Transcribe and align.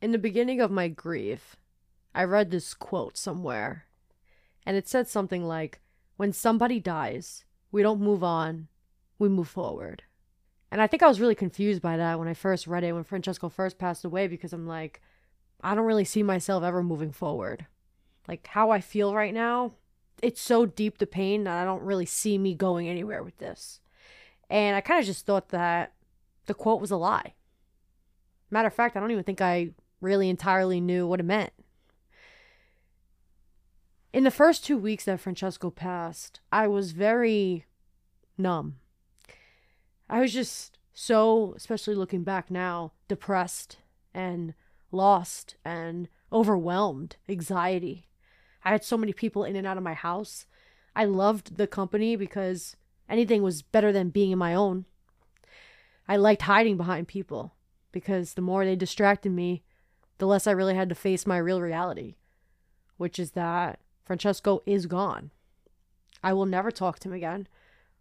in 0.00 0.12
the 0.12 0.18
beginning 0.18 0.60
of 0.60 0.70
my 0.70 0.88
grief, 0.88 1.56
I 2.14 2.24
read 2.24 2.50
this 2.50 2.74
quote 2.74 3.16
somewhere, 3.16 3.86
and 4.66 4.76
it 4.76 4.88
said 4.88 5.08
something 5.08 5.44
like, 5.44 5.80
When 6.16 6.32
somebody 6.32 6.80
dies, 6.80 7.44
we 7.70 7.82
don't 7.82 8.00
move 8.00 8.24
on, 8.24 8.68
we 9.18 9.28
move 9.28 9.48
forward. 9.48 10.02
And 10.70 10.80
I 10.80 10.86
think 10.86 11.02
I 11.02 11.08
was 11.08 11.20
really 11.20 11.34
confused 11.34 11.82
by 11.82 11.96
that 11.96 12.18
when 12.18 12.28
I 12.28 12.34
first 12.34 12.66
read 12.66 12.84
it, 12.84 12.92
when 12.92 13.04
Francesco 13.04 13.48
first 13.48 13.78
passed 13.78 14.04
away, 14.04 14.28
because 14.28 14.52
I'm 14.52 14.66
like, 14.66 15.00
I 15.62 15.74
don't 15.74 15.86
really 15.86 16.04
see 16.04 16.22
myself 16.22 16.62
ever 16.62 16.82
moving 16.82 17.12
forward. 17.12 17.66
Like 18.28 18.46
how 18.46 18.70
I 18.70 18.80
feel 18.80 19.14
right 19.14 19.34
now, 19.34 19.72
it's 20.22 20.40
so 20.40 20.66
deep 20.66 20.98
the 20.98 21.06
pain 21.06 21.44
that 21.44 21.58
I 21.58 21.64
don't 21.64 21.82
really 21.82 22.06
see 22.06 22.38
me 22.38 22.54
going 22.54 22.88
anywhere 22.88 23.22
with 23.22 23.38
this. 23.38 23.80
And 24.48 24.76
I 24.76 24.80
kind 24.80 25.00
of 25.00 25.06
just 25.06 25.26
thought 25.26 25.48
that 25.50 25.94
the 26.46 26.54
quote 26.54 26.80
was 26.80 26.90
a 26.90 26.96
lie. 26.96 27.34
Matter 28.50 28.68
of 28.68 28.74
fact, 28.74 28.96
I 28.96 29.00
don't 29.00 29.10
even 29.10 29.24
think 29.24 29.40
I 29.40 29.70
really 30.00 30.28
entirely 30.28 30.80
knew 30.80 31.06
what 31.06 31.20
it 31.20 31.24
meant. 31.24 31.52
In 34.12 34.24
the 34.24 34.30
first 34.30 34.64
two 34.64 34.76
weeks 34.76 35.04
that 35.04 35.20
Francesco 35.20 35.70
passed, 35.70 36.40
I 36.50 36.66
was 36.66 36.92
very 36.92 37.66
numb. 38.36 38.76
I 40.08 40.20
was 40.20 40.32
just 40.32 40.78
so, 40.92 41.54
especially 41.56 41.94
looking 41.94 42.24
back 42.24 42.50
now, 42.50 42.92
depressed 43.06 43.78
and 44.12 44.54
lost 44.90 45.54
and 45.64 46.08
overwhelmed, 46.32 47.16
anxiety. 47.28 48.08
I 48.64 48.70
had 48.70 48.84
so 48.84 48.96
many 48.96 49.12
people 49.12 49.44
in 49.44 49.54
and 49.54 49.66
out 49.66 49.76
of 49.76 49.82
my 49.82 49.94
house. 49.94 50.46
I 50.94 51.04
loved 51.04 51.56
the 51.56 51.68
company 51.68 52.16
because 52.16 52.76
anything 53.08 53.42
was 53.42 53.62
better 53.62 53.92
than 53.92 54.10
being 54.10 54.32
in 54.32 54.38
my 54.38 54.54
own. 54.54 54.86
I 56.08 56.16
liked 56.16 56.42
hiding 56.42 56.76
behind 56.76 57.06
people 57.06 57.54
because 57.92 58.34
the 58.34 58.42
more 58.42 58.64
they 58.64 58.76
distracted 58.76 59.30
me, 59.30 59.62
the 60.20 60.26
less 60.26 60.46
I 60.46 60.52
really 60.52 60.74
had 60.74 60.90
to 60.90 60.94
face 60.94 61.26
my 61.26 61.38
real 61.38 61.60
reality, 61.60 62.14
which 62.98 63.18
is 63.18 63.32
that 63.32 63.80
Francesco 64.04 64.62
is 64.66 64.86
gone. 64.86 65.30
I 66.22 66.34
will 66.34 66.46
never 66.46 66.70
talk 66.70 66.98
to 67.00 67.08
him 67.08 67.14
again. 67.14 67.48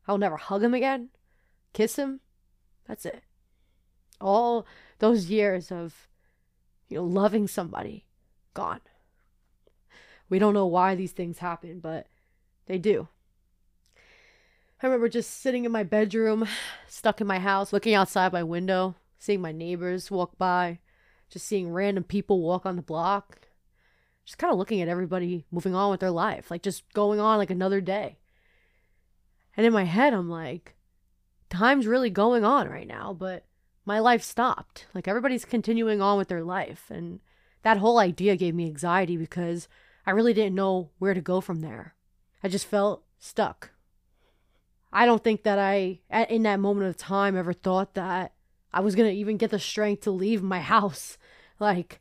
I 0.05 0.11
will 0.11 0.19
never 0.19 0.35
hug 0.35 0.61
him 0.61 0.73
again, 0.73 1.09
kiss 1.73 1.95
him. 1.95 2.19
That's 2.87 3.05
it. 3.05 3.23
All 4.19 4.67
those 4.99 5.29
years 5.29 5.71
of, 5.71 6.09
you 6.89 6.97
know, 6.97 7.05
loving 7.05 7.47
somebody, 7.47 8.05
gone. 8.53 8.81
We 10.27 10.39
don't 10.39 10.53
know 10.53 10.67
why 10.67 10.95
these 10.95 11.13
things 11.13 11.37
happen, 11.37 11.79
but 11.79 12.07
they 12.65 12.77
do. 12.77 13.07
I 14.81 14.87
remember 14.87 15.07
just 15.07 15.41
sitting 15.41 15.63
in 15.63 15.71
my 15.71 15.83
bedroom, 15.83 16.47
stuck 16.87 17.21
in 17.21 17.27
my 17.27 17.39
house, 17.39 17.71
looking 17.71 17.93
outside 17.93 18.33
my 18.33 18.43
window, 18.43 18.95
seeing 19.19 19.41
my 19.41 19.53
neighbors 19.53 20.11
walk 20.11 20.37
by, 20.37 20.79
just 21.29 21.45
seeing 21.45 21.71
random 21.71 22.03
people 22.03 22.41
walk 22.41 22.65
on 22.65 22.75
the 22.75 22.81
block, 22.81 23.47
just 24.25 24.37
kind 24.37 24.51
of 24.51 24.59
looking 24.59 24.81
at 24.81 24.87
everybody 24.87 25.45
moving 25.51 25.75
on 25.75 25.91
with 25.91 25.99
their 25.99 26.11
life, 26.11 26.51
like 26.51 26.61
just 26.61 26.91
going 26.93 27.19
on 27.19 27.37
like 27.37 27.49
another 27.49 27.81
day. 27.81 28.17
And 29.57 29.65
in 29.65 29.73
my 29.73 29.83
head, 29.83 30.13
I'm 30.13 30.29
like, 30.29 30.75
time's 31.49 31.87
really 31.87 32.09
going 32.09 32.43
on 32.43 32.69
right 32.69 32.87
now, 32.87 33.13
but 33.13 33.45
my 33.85 33.99
life 33.99 34.23
stopped. 34.23 34.85
Like 34.93 35.07
everybody's 35.07 35.45
continuing 35.45 36.01
on 36.01 36.17
with 36.17 36.27
their 36.27 36.43
life. 36.43 36.85
And 36.89 37.19
that 37.63 37.77
whole 37.77 37.99
idea 37.99 38.35
gave 38.35 38.55
me 38.55 38.65
anxiety 38.65 39.17
because 39.17 39.67
I 40.05 40.11
really 40.11 40.33
didn't 40.33 40.55
know 40.55 40.91
where 40.99 41.13
to 41.13 41.21
go 41.21 41.41
from 41.41 41.61
there. 41.61 41.95
I 42.43 42.47
just 42.47 42.67
felt 42.67 43.03
stuck. 43.17 43.71
I 44.93 45.05
don't 45.05 45.23
think 45.23 45.43
that 45.43 45.59
I, 45.59 45.99
in 46.29 46.43
that 46.43 46.59
moment 46.59 46.87
of 46.87 46.97
time, 46.97 47.35
ever 47.35 47.53
thought 47.53 47.95
that 47.95 48.33
I 48.71 48.81
was 48.81 48.95
going 48.95 49.09
to 49.09 49.15
even 49.15 49.37
get 49.37 49.51
the 49.51 49.59
strength 49.59 50.01
to 50.03 50.11
leave 50.11 50.43
my 50.43 50.59
house. 50.59 51.17
Like, 51.61 51.99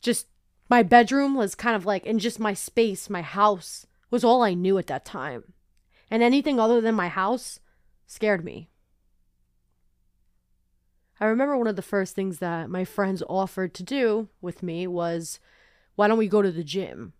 just 0.00 0.26
my 0.70 0.82
bedroom 0.82 1.34
was 1.34 1.54
kind 1.54 1.76
of 1.76 1.84
like, 1.84 2.06
and 2.06 2.18
just 2.18 2.40
my 2.40 2.54
space, 2.54 3.10
my 3.10 3.20
house 3.20 3.86
was 4.10 4.24
all 4.24 4.42
I 4.42 4.54
knew 4.54 4.78
at 4.78 4.86
that 4.86 5.04
time. 5.04 5.52
And 6.10 6.22
anything 6.22 6.58
other 6.58 6.80
than 6.80 6.94
my 6.94 7.08
house 7.08 7.60
scared 8.06 8.42
me. 8.42 8.70
I 11.20 11.26
remember 11.26 11.56
one 11.56 11.66
of 11.66 11.76
the 11.76 11.82
first 11.82 12.14
things 12.14 12.38
that 12.38 12.70
my 12.70 12.86
friends 12.86 13.22
offered 13.28 13.74
to 13.74 13.82
do 13.82 14.28
with 14.40 14.62
me 14.62 14.86
was, 14.86 15.40
why 15.94 16.08
don't 16.08 16.16
we 16.16 16.28
go 16.28 16.40
to 16.40 16.50
the 16.50 16.64
gym? 16.64 17.12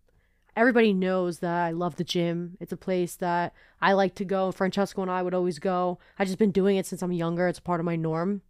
Everybody 0.56 0.94
knows 0.94 1.40
that 1.40 1.64
I 1.64 1.70
love 1.70 1.96
the 1.96 2.04
gym. 2.04 2.56
It's 2.60 2.72
a 2.72 2.78
place 2.78 3.16
that 3.16 3.52
I 3.80 3.92
like 3.92 4.14
to 4.14 4.24
go. 4.24 4.52
Francesco 4.52 5.02
and 5.02 5.10
I 5.10 5.22
would 5.22 5.34
always 5.34 5.58
go. 5.58 5.98
I've 6.18 6.28
just 6.28 6.38
been 6.38 6.50
doing 6.50 6.76
it 6.76 6.86
since 6.86 7.02
I'm 7.02 7.12
younger. 7.12 7.48
It's 7.48 7.60
part 7.60 7.80
of 7.80 7.86
my 7.86 7.96
norm. 7.96 8.40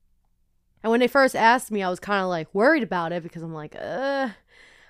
And 0.82 0.90
when 0.90 1.00
they 1.00 1.08
first 1.08 1.34
asked 1.34 1.70
me, 1.70 1.82
I 1.82 1.90
was 1.90 2.00
kind 2.00 2.22
of 2.22 2.28
like 2.28 2.54
worried 2.54 2.82
about 2.82 3.12
it 3.12 3.22
because 3.22 3.42
I'm 3.42 3.54
like, 3.54 3.74
uh, 3.74 4.30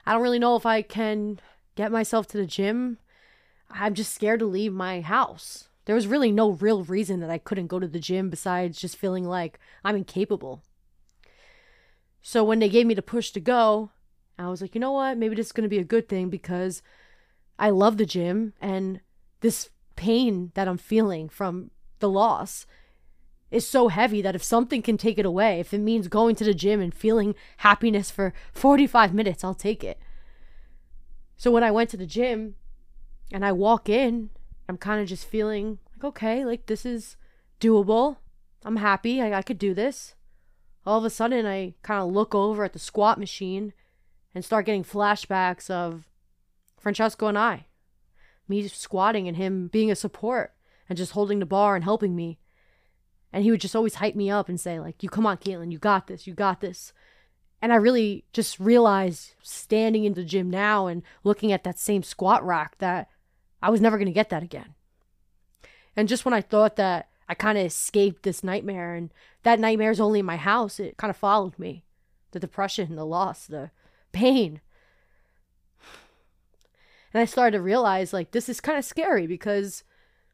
I 0.05 0.13
don't 0.13 0.23
really 0.23 0.39
know 0.39 0.57
if 0.57 0.67
I 0.67 0.83
can 0.83 1.41
get 1.75 1.93
myself 1.93 2.27
to 2.29 2.37
the 2.37 2.47
gym. 2.47 2.99
I'm 3.71 3.95
just 3.95 4.15
scared 4.15 4.41
to 4.41 4.47
leave 4.47 4.73
my 4.73 5.01
house. 5.01 5.69
There 5.87 5.95
was 5.95 6.07
really 6.07 6.33
no 6.33 6.51
real 6.51 6.83
reason 6.83 7.21
that 7.21 7.31
I 7.31 7.39
couldn't 7.39 7.69
go 7.69 7.79
to 7.79 7.87
the 7.89 8.01
gym 8.01 8.29
besides 8.29 8.81
just 8.81 8.97
feeling 8.97 9.25
like 9.25 9.59
I'm 9.85 9.97
incapable. 9.97 10.63
So 12.23 12.43
when 12.43 12.59
they 12.59 12.69
gave 12.69 12.87
me 12.87 12.95
the 12.95 13.03
push 13.03 13.31
to 13.31 13.41
go, 13.41 13.91
I 14.39 14.49
was 14.49 14.61
like, 14.61 14.75
you 14.75 14.81
know 14.81 14.93
what? 14.93 15.17
Maybe 15.17 15.37
this 15.37 15.47
is 15.47 15.53
going 15.53 15.63
to 15.63 15.69
be 15.69 15.79
a 15.79 15.85
good 15.85 16.09
thing 16.09 16.29
because 16.29 16.83
I 17.59 17.71
love 17.71 17.97
the 17.97 18.07
gym 18.07 18.53
and 18.61 19.01
this 19.41 19.71
pain 19.95 20.51
that 20.55 20.69
I'm 20.69 20.77
feeling 20.77 21.29
from 21.29 21.71
the 22.01 22.09
loss 22.09 22.67
is 23.51 23.67
so 23.67 23.89
heavy 23.89 24.21
that 24.23 24.35
if 24.35 24.43
something 24.43 24.83
can 24.83 24.99
take 24.99 25.19
it 25.19 25.27
away, 25.27 25.61
if 25.61 25.73
it 25.73 25.79
means 25.79 26.09
going 26.09 26.35
to 26.37 26.45
the 26.45 26.55
gym 26.55 26.81
and 26.81 26.95
feeling 26.95 27.35
happiness 27.59 28.11
for 28.11 28.33
45 28.53 29.15
minutes, 29.15 29.45
I'll 29.45 29.55
take 29.55 29.85
it. 29.85 29.99
So 31.37 31.51
when 31.51 31.63
I 31.63 31.71
went 31.71 31.91
to 31.91 31.97
the 31.97 32.07
gym 32.07 32.57
and 33.33 33.45
I 33.45 33.53
walk 33.53 33.89
in 33.89 34.31
I'm 34.69 34.77
kind 34.77 35.01
of 35.01 35.09
just 35.09 35.27
feeling 35.27 35.79
like, 35.95 36.05
okay, 36.05 36.45
like 36.45 36.67
this 36.67 36.85
is 36.85 37.17
doable. 37.61 38.17
I'm 38.65 38.77
happy. 38.77 39.21
I, 39.21 39.39
I 39.39 39.43
could 39.43 39.59
do 39.59 39.75
this. 39.75 40.15
All 40.85 40.99
of 40.99 41.05
a 41.05 41.11
sudden, 41.11 41.47
I 41.47 41.75
kind 41.83 42.03
of 42.03 42.13
look 42.13 42.35
over 42.35 42.65
at 42.65 42.73
the 42.73 42.79
squat 42.79 43.19
machine 43.19 43.73
and 44.35 44.45
start 44.45 44.67
getting 44.67 44.85
flashbacks 44.85 45.71
of 45.71 46.05
Francesco 46.79 47.27
and 47.27 47.39
I. 47.39 47.67
Me 48.49 48.67
squatting 48.69 49.27
and 49.27 49.37
him 49.37 49.69
being 49.69 49.91
a 49.91 49.97
support 49.97 50.55
and 50.89 50.97
just 50.97 51.13
holding 51.13 51.41
the 51.41 51.47
bar 51.47 51.75
and 51.75 51.85
helping 51.85 52.15
me. 52.15 52.39
And 53.37 53.45
he 53.45 53.51
would 53.51 53.61
just 53.61 53.77
always 53.77 53.97
hype 53.97 54.15
me 54.15 54.31
up 54.31 54.49
and 54.49 54.59
say, 54.59 54.81
like, 54.81 55.03
you 55.03 55.11
come 55.11 55.27
on, 55.27 55.37
Caitlin, 55.37 55.71
you 55.71 55.77
got 55.77 56.07
this, 56.07 56.27
you 56.27 56.33
got 56.33 56.63
this. 56.63 56.95
And 57.61 57.71
I 57.71 57.77
really 57.77 58.25
just 58.33 58.59
realized 58.59 59.35
standing 59.43 60.05
in 60.05 60.15
the 60.15 60.25
gym 60.25 60.49
now 60.49 60.87
and 60.87 61.03
looking 61.23 61.53
at 61.53 61.63
that 61.65 61.79
same 61.79 62.03
squat 62.03 62.43
rack 62.47 62.79
that 62.79 63.11
I 63.61 63.69
was 63.69 63.83
never 63.83 63.99
going 63.99 64.07
to 64.07 64.13
get 64.13 64.31
that 64.31 64.43
again. 64.43 64.73
And 65.95 66.09
just 66.09 66.25
when 66.25 66.33
I 66.33 66.41
thought 66.41 66.77
that 66.77 67.11
I 67.29 67.35
kind 67.35 67.59
of 67.59 67.67
escaped 67.67 68.23
this 68.23 68.43
nightmare 68.43 68.95
and 68.95 69.13
that 69.43 69.61
nightmare 69.61 69.91
is 69.91 70.01
only 70.01 70.21
in 70.21 70.25
my 70.27 70.39
house, 70.39 70.81
it 70.81 70.97
kind 70.97 71.11
of 71.11 71.17
followed 71.19 71.59
me. 71.59 71.85
The 72.31 72.41
depression, 72.41 72.97
the 72.97 73.05
loss, 73.05 73.47
the 73.47 73.71
pain. 74.13 74.63
And 77.13 77.21
I 77.21 77.27
started 77.27 77.59
to 77.59 77.63
realize 77.63 78.15
like 78.15 78.31
this 78.31 78.49
is 78.49 78.63
kind 78.63 78.79
of 78.79 78.85
scary 78.87 79.27
because 79.27 79.85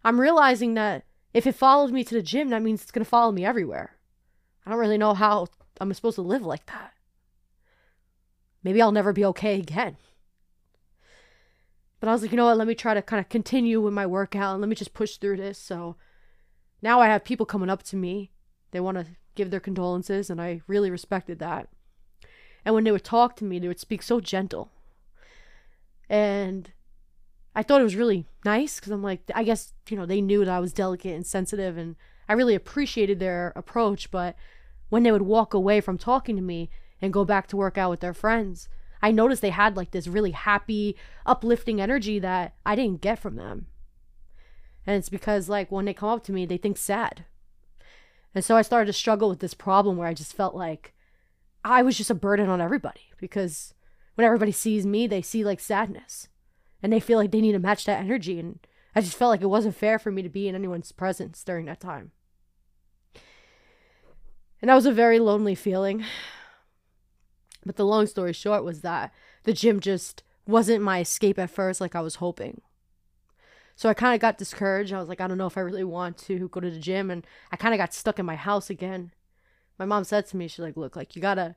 I'm 0.05 0.21
realizing 0.21 0.75
that 0.75 1.03
if 1.35 1.47
it 1.47 1.55
follows 1.55 1.93
me 1.93 2.05
to 2.05 2.15
the 2.15 2.23
gym, 2.23 2.51
that 2.51 2.63
means 2.63 2.83
it's 2.83 2.91
going 2.91 3.05
to 3.05 3.09
follow 3.09 3.33
me 3.33 3.45
everywhere. 3.45 3.97
I 4.67 4.71
don't 4.71 4.79
really 4.79 4.99
know 4.99 5.15
how 5.15 5.49
I'm 5.81 5.93
supposed 5.95 6.17
to 6.17 6.23
live 6.23 6.43
like 6.43 6.67
that. 6.67 6.93
Maybe 8.63 8.81
I'll 8.81 8.93
never 8.93 9.13
be 9.13 9.25
okay 9.27 9.59
again. 9.59 9.97
But 11.99 12.09
I 12.09 12.13
was 12.13 12.23
like, 12.23 12.33
you 12.33 12.37
know 12.37 12.47
what? 12.47 12.59
Let 12.59 12.69
me 12.69 12.75
try 12.75 12.95
to 12.95 13.03
kind 13.03 13.21
of 13.21 13.29
continue 13.29 13.81
with 13.81 13.93
my 13.93 14.07
workout 14.07 14.55
and 14.55 14.61
let 14.61 14.69
me 14.69 14.75
just 14.75 14.95
push 14.95 15.17
through 15.17 15.37
this. 15.37 15.59
So 15.59 15.97
now 16.81 17.01
I 17.01 17.07
have 17.07 17.25
people 17.25 17.47
coming 17.47 17.71
up 17.71 17.83
to 17.85 17.97
me. 17.97 18.31
They 18.73 18.81
want 18.81 18.99
to 18.99 19.07
give 19.35 19.51
their 19.51 19.61
condolences, 19.61 20.29
and 20.29 20.41
I 20.41 20.63
really 20.67 20.91
respected 20.91 21.39
that. 21.39 21.69
And 22.65 22.75
when 22.75 22.85
they 22.85 22.93
would 22.93 23.05
talk 23.05 23.37
to 23.37 23.45
me, 23.45 23.59
they 23.59 23.69
would 23.69 23.81
speak 23.81 24.03
so 24.03 24.21
gentle. 24.21 24.71
And 26.09 26.73
I 27.55 27.63
thought 27.63 27.81
it 27.81 27.85
was 27.85 27.97
really 27.97 28.27
nice 28.45 28.81
because 28.81 28.93
I'm 28.93 29.03
like, 29.03 29.21
I 29.35 29.45
guess, 29.45 29.75
you 29.89 29.97
know, 29.97 30.07
they 30.07 30.21
knew 30.21 30.45
that 30.45 30.55
I 30.55 30.61
was 30.61 30.73
delicate 30.73 31.15
and 31.15 31.27
sensitive, 31.27 31.77
and 31.77 31.97
I 32.29 32.33
really 32.33 32.55
appreciated 32.55 33.19
their 33.19 33.53
approach. 33.55 34.11
But 34.11 34.37
when 34.89 35.03
they 35.03 35.13
would 35.13 35.23
walk 35.23 35.53
away 35.53 35.81
from 35.81 35.99
talking 35.99 36.37
to 36.37 36.43
me 36.43 36.71
and 37.01 37.13
go 37.13 37.25
back 37.25 37.47
to 37.49 37.57
work 37.57 37.77
out 37.77 37.91
with 37.91 38.01
their 38.01 38.15
friends, 38.15 38.69
I 39.03 39.11
noticed 39.11 39.43
they 39.43 39.51
had 39.51 39.77
like 39.77 39.91
this 39.91 40.07
really 40.07 40.31
happy, 40.31 40.97
uplifting 41.27 41.81
energy 41.81 42.19
that 42.21 42.55
I 42.65 42.75
didn't 42.75 43.01
get 43.03 43.19
from 43.19 43.37
them. 43.37 43.67
And 44.87 44.97
it's 44.97 45.09
because 45.09 45.49
like 45.49 45.71
when 45.71 45.85
they 45.85 45.95
come 45.95 46.09
up 46.09 46.25
to 46.25 46.33
me, 46.33 46.47
they 46.47 46.57
think 46.57 46.79
sad. 46.79 47.25
And 48.35 48.45
so 48.45 48.57
I 48.57 48.63
started 48.63 48.87
to 48.87 48.93
struggle 48.93 49.29
with 49.29 49.41
this 49.41 49.55
problem 49.55 49.97
where 49.97 50.09
I 50.09 50.15
just 50.15 50.35
felt 50.35 50.55
like 50.55 50.95
I 51.65 51.83
was 51.83 51.99
just 51.99 52.11
a 52.11 52.15
burden 52.15 52.49
on 52.49 52.61
everybody 52.61 53.13
because 53.21 53.75
when 54.15 54.25
everybody 54.25 54.53
sees 54.53 54.87
me, 54.87 55.07
they 55.07 55.21
see 55.21 55.45
like 55.45 55.61
sadness 55.61 56.29
and 56.83 56.93
they 56.93 57.01
feel 57.01 57.19
like 57.19 57.31
they 57.31 57.41
need 57.41 57.53
to 57.53 57.59
match 57.59 57.85
that 57.85 58.01
energy. 58.01 58.39
And 58.39 58.59
I 58.95 59.01
just 59.01 59.17
felt 59.17 59.31
like 59.31 59.43
it 59.43 59.47
wasn't 59.47 59.77
fair 59.77 59.99
for 59.99 60.11
me 60.11 60.23
to 60.23 60.29
be 60.29 60.49
in 60.49 60.55
anyone's 60.55 60.93
presence 60.93 61.43
during 61.45 61.67
that 61.67 61.81
time. 61.81 62.11
And 64.61 64.69
that 64.69 64.75
was 64.75 64.87
a 64.87 64.93
very 64.93 65.19
lonely 65.19 65.55
feeling. 65.55 66.05
But 67.65 67.77
the 67.77 67.87
long 67.87 68.07
story 68.07 68.33
short 68.33 68.65
was 68.65 68.81
that 68.81 69.13
the 69.45 69.53
gym 69.53 69.81
just 69.81 70.23
wasn't 70.47 70.83
my 70.83 71.01
escape 71.01 71.39
at 71.39 71.51
first 71.51 71.81
like 71.81 71.95
I 71.95 72.01
was 72.01 72.17
hoping. 72.17 72.61
So 73.77 73.89
I 73.89 73.95
kind 73.95 74.15
of 74.15 74.21
got 74.21 74.39
discouraged. 74.39 74.93
I 74.93 74.99
was 74.99 75.09
like, 75.09 75.21
I 75.21 75.27
don't 75.27 75.39
know 75.39 75.47
if 75.47 75.57
I 75.57 75.63
really 75.63 75.85
want 75.85 76.19
to 76.19 76.49
go 76.49 76.61
to 76.61 76.71
the 76.71 76.79
gym. 76.79 77.11
And 77.11 77.27
I 77.51 77.57
kind 77.57 77.75
of 77.75 77.79
got 77.79 77.95
stuck 77.95 78.19
in 78.19 78.27
my 78.27 78.37
house 78.37 78.69
again. 78.69 79.13
My 79.79 79.85
mom 79.85 80.05
said 80.05 80.27
to 80.27 80.37
me, 80.37 80.49
she's 80.49 80.59
like, 80.59 80.77
look, 80.77 80.97
like 80.97 81.17
you 81.17 81.23
gotta, 81.23 81.57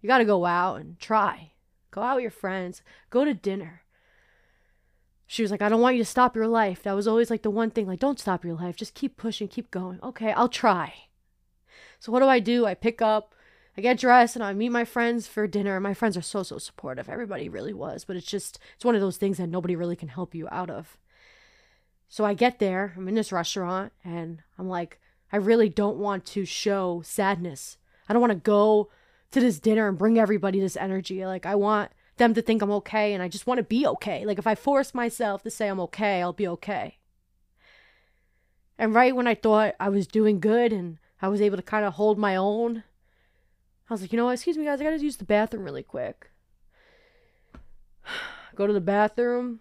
you 0.00 0.06
gotta 0.06 0.24
go 0.24 0.44
out 0.44 0.80
and 0.80 0.98
try. 0.98 1.52
Go 1.90 2.02
out 2.02 2.16
with 2.16 2.22
your 2.22 2.30
friends. 2.30 2.82
Go 3.10 3.24
to 3.24 3.34
dinner. 3.34 3.83
She 5.26 5.42
was 5.42 5.50
like, 5.50 5.62
I 5.62 5.68
don't 5.68 5.80
want 5.80 5.96
you 5.96 6.02
to 6.02 6.08
stop 6.08 6.36
your 6.36 6.46
life. 6.46 6.82
That 6.82 6.94
was 6.94 7.08
always 7.08 7.30
like 7.30 7.42
the 7.42 7.50
one 7.50 7.70
thing, 7.70 7.86
like, 7.86 8.00
don't 8.00 8.20
stop 8.20 8.44
your 8.44 8.54
life. 8.54 8.76
Just 8.76 8.94
keep 8.94 9.16
pushing, 9.16 9.48
keep 9.48 9.70
going. 9.70 9.98
Okay, 10.02 10.32
I'll 10.32 10.48
try. 10.48 10.94
So 11.98 12.12
what 12.12 12.20
do 12.20 12.28
I 12.28 12.40
do? 12.40 12.66
I 12.66 12.74
pick 12.74 13.00
up, 13.00 13.34
I 13.76 13.80
get 13.80 13.98
dressed, 13.98 14.36
and 14.36 14.44
I 14.44 14.52
meet 14.52 14.68
my 14.68 14.84
friends 14.84 15.26
for 15.26 15.46
dinner. 15.46 15.80
My 15.80 15.94
friends 15.94 16.16
are 16.16 16.22
so, 16.22 16.42
so 16.42 16.58
supportive. 16.58 17.08
Everybody 17.08 17.48
really 17.48 17.72
was. 17.72 18.04
But 18.04 18.16
it's 18.16 18.26
just, 18.26 18.58
it's 18.76 18.84
one 18.84 18.94
of 18.94 19.00
those 19.00 19.16
things 19.16 19.38
that 19.38 19.48
nobody 19.48 19.74
really 19.74 19.96
can 19.96 20.08
help 20.08 20.34
you 20.34 20.46
out 20.50 20.70
of. 20.70 20.98
So 22.08 22.24
I 22.24 22.34
get 22.34 22.58
there, 22.58 22.92
I'm 22.96 23.08
in 23.08 23.14
this 23.14 23.32
restaurant, 23.32 23.92
and 24.04 24.42
I'm 24.58 24.68
like, 24.68 25.00
I 25.32 25.38
really 25.38 25.68
don't 25.68 25.96
want 25.96 26.26
to 26.26 26.44
show 26.44 27.02
sadness. 27.04 27.78
I 28.08 28.12
don't 28.12 28.20
want 28.20 28.32
to 28.32 28.38
go 28.38 28.90
to 29.32 29.40
this 29.40 29.58
dinner 29.58 29.88
and 29.88 29.98
bring 29.98 30.18
everybody 30.18 30.60
this 30.60 30.76
energy. 30.76 31.26
Like, 31.26 31.46
I 31.46 31.56
want 31.56 31.90
them 32.16 32.34
to 32.34 32.42
think 32.42 32.62
I'm 32.62 32.70
okay, 32.70 33.12
and 33.12 33.22
I 33.22 33.28
just 33.28 33.46
want 33.46 33.58
to 33.58 33.64
be 33.64 33.86
okay. 33.86 34.24
Like, 34.24 34.38
if 34.38 34.46
I 34.46 34.54
force 34.54 34.94
myself 34.94 35.42
to 35.42 35.50
say 35.50 35.68
I'm 35.68 35.80
okay, 35.80 36.22
I'll 36.22 36.32
be 36.32 36.48
okay. 36.48 36.98
And 38.78 38.94
right 38.94 39.14
when 39.14 39.26
I 39.26 39.34
thought 39.34 39.74
I 39.78 39.88
was 39.88 40.06
doing 40.06 40.40
good 40.40 40.72
and 40.72 40.98
I 41.22 41.28
was 41.28 41.40
able 41.40 41.56
to 41.56 41.62
kind 41.62 41.84
of 41.84 41.94
hold 41.94 42.18
my 42.18 42.36
own, 42.36 42.84
I 43.88 43.94
was 43.94 44.00
like, 44.00 44.12
you 44.12 44.16
know 44.16 44.26
what, 44.26 44.32
excuse 44.32 44.56
me, 44.56 44.64
guys, 44.64 44.80
I 44.80 44.84
gotta 44.84 44.98
use 44.98 45.16
the 45.16 45.24
bathroom 45.24 45.64
really 45.64 45.82
quick. 45.82 46.30
Go 48.54 48.66
to 48.66 48.72
the 48.72 48.80
bathroom. 48.80 49.60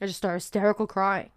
I 0.00 0.06
just 0.06 0.18
start 0.18 0.34
hysterical 0.34 0.86
crying. 0.86 1.30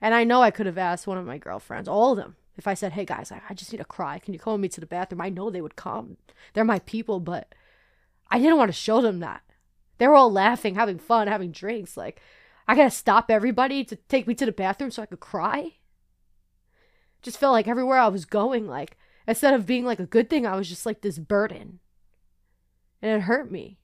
And 0.00 0.14
I 0.14 0.24
know 0.24 0.42
I 0.42 0.50
could 0.50 0.66
have 0.66 0.78
asked 0.78 1.06
one 1.06 1.18
of 1.18 1.26
my 1.26 1.38
girlfriends, 1.38 1.88
all 1.88 2.12
of 2.12 2.18
them, 2.18 2.36
if 2.56 2.66
I 2.66 2.74
said, 2.74 2.92
hey 2.92 3.04
guys, 3.04 3.32
I, 3.32 3.40
I 3.48 3.54
just 3.54 3.72
need 3.72 3.78
to 3.78 3.84
cry. 3.84 4.18
Can 4.18 4.34
you 4.34 4.40
call 4.40 4.58
me 4.58 4.68
to 4.68 4.80
the 4.80 4.86
bathroom? 4.86 5.20
I 5.20 5.30
know 5.30 5.50
they 5.50 5.60
would 5.60 5.76
come. 5.76 6.16
They're 6.52 6.64
my 6.64 6.80
people, 6.80 7.20
but 7.20 7.54
I 8.30 8.38
didn't 8.38 8.56
want 8.56 8.68
to 8.68 8.72
show 8.72 9.00
them 9.00 9.20
that. 9.20 9.42
They 9.98 10.06
were 10.06 10.14
all 10.14 10.32
laughing, 10.32 10.74
having 10.74 10.98
fun, 10.98 11.28
having 11.28 11.52
drinks. 11.52 11.96
Like, 11.96 12.20
I 12.68 12.74
gotta 12.74 12.90
stop 12.90 13.30
everybody 13.30 13.84
to 13.84 13.96
take 13.96 14.26
me 14.26 14.34
to 14.34 14.46
the 14.46 14.52
bathroom 14.52 14.90
so 14.90 15.02
I 15.02 15.06
could 15.06 15.20
cry. 15.20 15.74
Just 17.22 17.38
felt 17.38 17.52
like 17.52 17.68
everywhere 17.68 17.98
I 17.98 18.08
was 18.08 18.24
going, 18.24 18.66
like, 18.66 18.96
instead 19.26 19.54
of 19.54 19.66
being 19.66 19.84
like 19.84 20.00
a 20.00 20.06
good 20.06 20.28
thing, 20.28 20.46
I 20.46 20.56
was 20.56 20.68
just 20.68 20.86
like 20.86 21.00
this 21.00 21.18
burden. 21.18 21.80
And 23.02 23.12
it 23.12 23.22
hurt 23.22 23.50
me. 23.50 23.78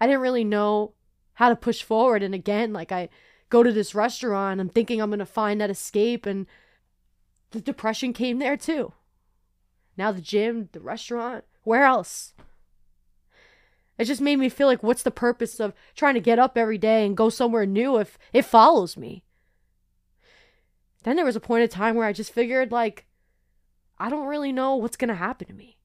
I 0.00 0.06
didn't 0.06 0.22
really 0.22 0.44
know 0.44 0.94
how 1.34 1.48
to 1.48 1.56
push 1.56 1.82
forward. 1.82 2.22
And 2.22 2.34
again, 2.34 2.72
like, 2.72 2.92
I 2.92 3.08
go 3.50 3.62
to 3.62 3.72
this 3.72 3.94
restaurant. 3.94 4.60
I'm 4.60 4.68
thinking 4.68 5.00
I'm 5.00 5.10
to 5.10 5.26
find 5.26 5.60
that 5.60 5.70
escape. 5.70 6.26
And 6.26 6.46
the 7.50 7.60
depression 7.60 8.12
came 8.12 8.38
there 8.38 8.56
too. 8.56 8.92
Now 9.96 10.12
the 10.12 10.20
gym, 10.20 10.68
the 10.72 10.80
restaurant, 10.80 11.44
where 11.62 11.84
else? 11.84 12.32
It 14.00 14.06
just 14.06 14.22
made 14.22 14.38
me 14.38 14.48
feel 14.48 14.66
like 14.66 14.82
what's 14.82 15.02
the 15.02 15.10
purpose 15.10 15.60
of 15.60 15.74
trying 15.94 16.14
to 16.14 16.20
get 16.20 16.38
up 16.38 16.56
every 16.56 16.78
day 16.78 17.04
and 17.04 17.14
go 17.14 17.28
somewhere 17.28 17.66
new 17.66 17.98
if 17.98 18.18
it 18.32 18.46
follows 18.46 18.96
me? 18.96 19.24
Then 21.02 21.16
there 21.16 21.24
was 21.26 21.36
a 21.36 21.40
point 21.40 21.64
of 21.64 21.68
time 21.68 21.96
where 21.96 22.06
I 22.06 22.14
just 22.14 22.32
figured 22.32 22.72
like 22.72 23.04
I 23.98 24.08
don't 24.08 24.26
really 24.26 24.52
know 24.52 24.74
what's 24.74 24.96
going 24.96 25.10
to 25.10 25.14
happen 25.14 25.48
to 25.48 25.52
me. 25.52 25.76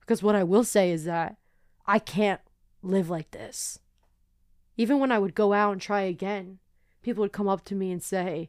Because 0.00 0.22
what 0.22 0.34
I 0.34 0.42
will 0.42 0.64
say 0.64 0.90
is 0.90 1.04
that 1.04 1.36
I 1.84 1.98
can't 1.98 2.40
live 2.82 3.10
like 3.10 3.30
this. 3.30 3.78
Even 4.78 4.98
when 4.98 5.12
I 5.12 5.18
would 5.18 5.34
go 5.34 5.52
out 5.52 5.72
and 5.72 5.82
try 5.82 6.00
again, 6.00 6.60
people 7.02 7.20
would 7.20 7.32
come 7.32 7.46
up 7.46 7.66
to 7.66 7.74
me 7.74 7.92
and 7.92 8.02
say, 8.02 8.48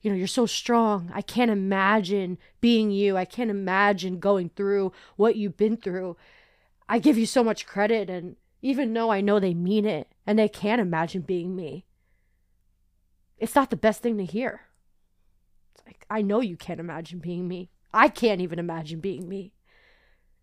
you 0.00 0.10
know, 0.10 0.16
you're 0.16 0.26
so 0.26 0.46
strong. 0.46 1.10
I 1.12 1.20
can't 1.20 1.50
imagine 1.50 2.38
being 2.62 2.90
you. 2.90 3.18
I 3.18 3.26
can't 3.26 3.50
imagine 3.50 4.18
going 4.18 4.48
through 4.48 4.92
what 5.16 5.36
you've 5.36 5.58
been 5.58 5.76
through. 5.76 6.16
I 6.88 6.98
give 6.98 7.18
you 7.18 7.26
so 7.26 7.44
much 7.44 7.66
credit. 7.66 8.08
And 8.08 8.36
even 8.62 8.92
though 8.92 9.10
I 9.10 9.20
know 9.20 9.38
they 9.38 9.54
mean 9.54 9.84
it 9.84 10.08
and 10.26 10.38
they 10.38 10.48
can't 10.48 10.80
imagine 10.80 11.22
being 11.22 11.54
me, 11.54 11.84
it's 13.36 13.54
not 13.54 13.70
the 13.70 13.76
best 13.76 14.02
thing 14.02 14.18
to 14.18 14.24
hear. 14.24 14.62
It's 15.74 15.86
like, 15.86 16.06
I 16.10 16.22
know 16.22 16.40
you 16.40 16.56
can't 16.56 16.80
imagine 16.80 17.18
being 17.18 17.46
me. 17.46 17.70
I 17.92 18.08
can't 18.08 18.40
even 18.40 18.58
imagine 18.58 19.00
being 19.00 19.28
me. 19.28 19.52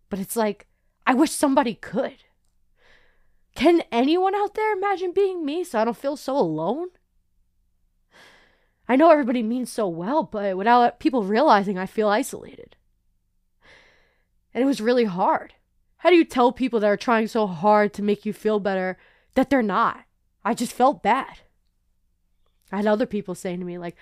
But 0.08 0.18
it's 0.18 0.36
like, 0.36 0.66
I 1.06 1.14
wish 1.14 1.30
somebody 1.30 1.74
could. 1.74 2.24
Can 3.54 3.82
anyone 3.90 4.34
out 4.34 4.54
there 4.54 4.72
imagine 4.72 5.12
being 5.12 5.44
me 5.44 5.64
so 5.64 5.78
I 5.78 5.84
don't 5.84 5.96
feel 5.96 6.16
so 6.16 6.36
alone? 6.36 6.88
I 8.88 8.96
know 8.96 9.10
everybody 9.10 9.42
means 9.42 9.72
so 9.72 9.88
well, 9.88 10.22
but 10.22 10.56
without 10.56 11.00
people 11.00 11.24
realizing, 11.24 11.78
I 11.78 11.86
feel 11.86 12.08
isolated. 12.08 12.76
And 14.54 14.62
it 14.62 14.66
was 14.66 14.80
really 14.80 15.04
hard. 15.04 15.54
How 15.98 16.10
do 16.10 16.16
you 16.16 16.24
tell 16.24 16.52
people 16.52 16.80
that 16.80 16.88
are 16.88 16.96
trying 16.96 17.28
so 17.28 17.46
hard 17.46 17.92
to 17.94 18.02
make 18.02 18.26
you 18.26 18.32
feel 18.32 18.60
better 18.60 18.98
that 19.34 19.50
they're 19.50 19.62
not? 19.62 20.04
I 20.44 20.54
just 20.54 20.72
felt 20.72 21.02
bad. 21.02 21.40
I 22.70 22.76
had 22.76 22.86
other 22.86 23.06
people 23.06 23.34
saying 23.34 23.60
to 23.60 23.66
me, 23.66 23.78
like, 23.78 23.96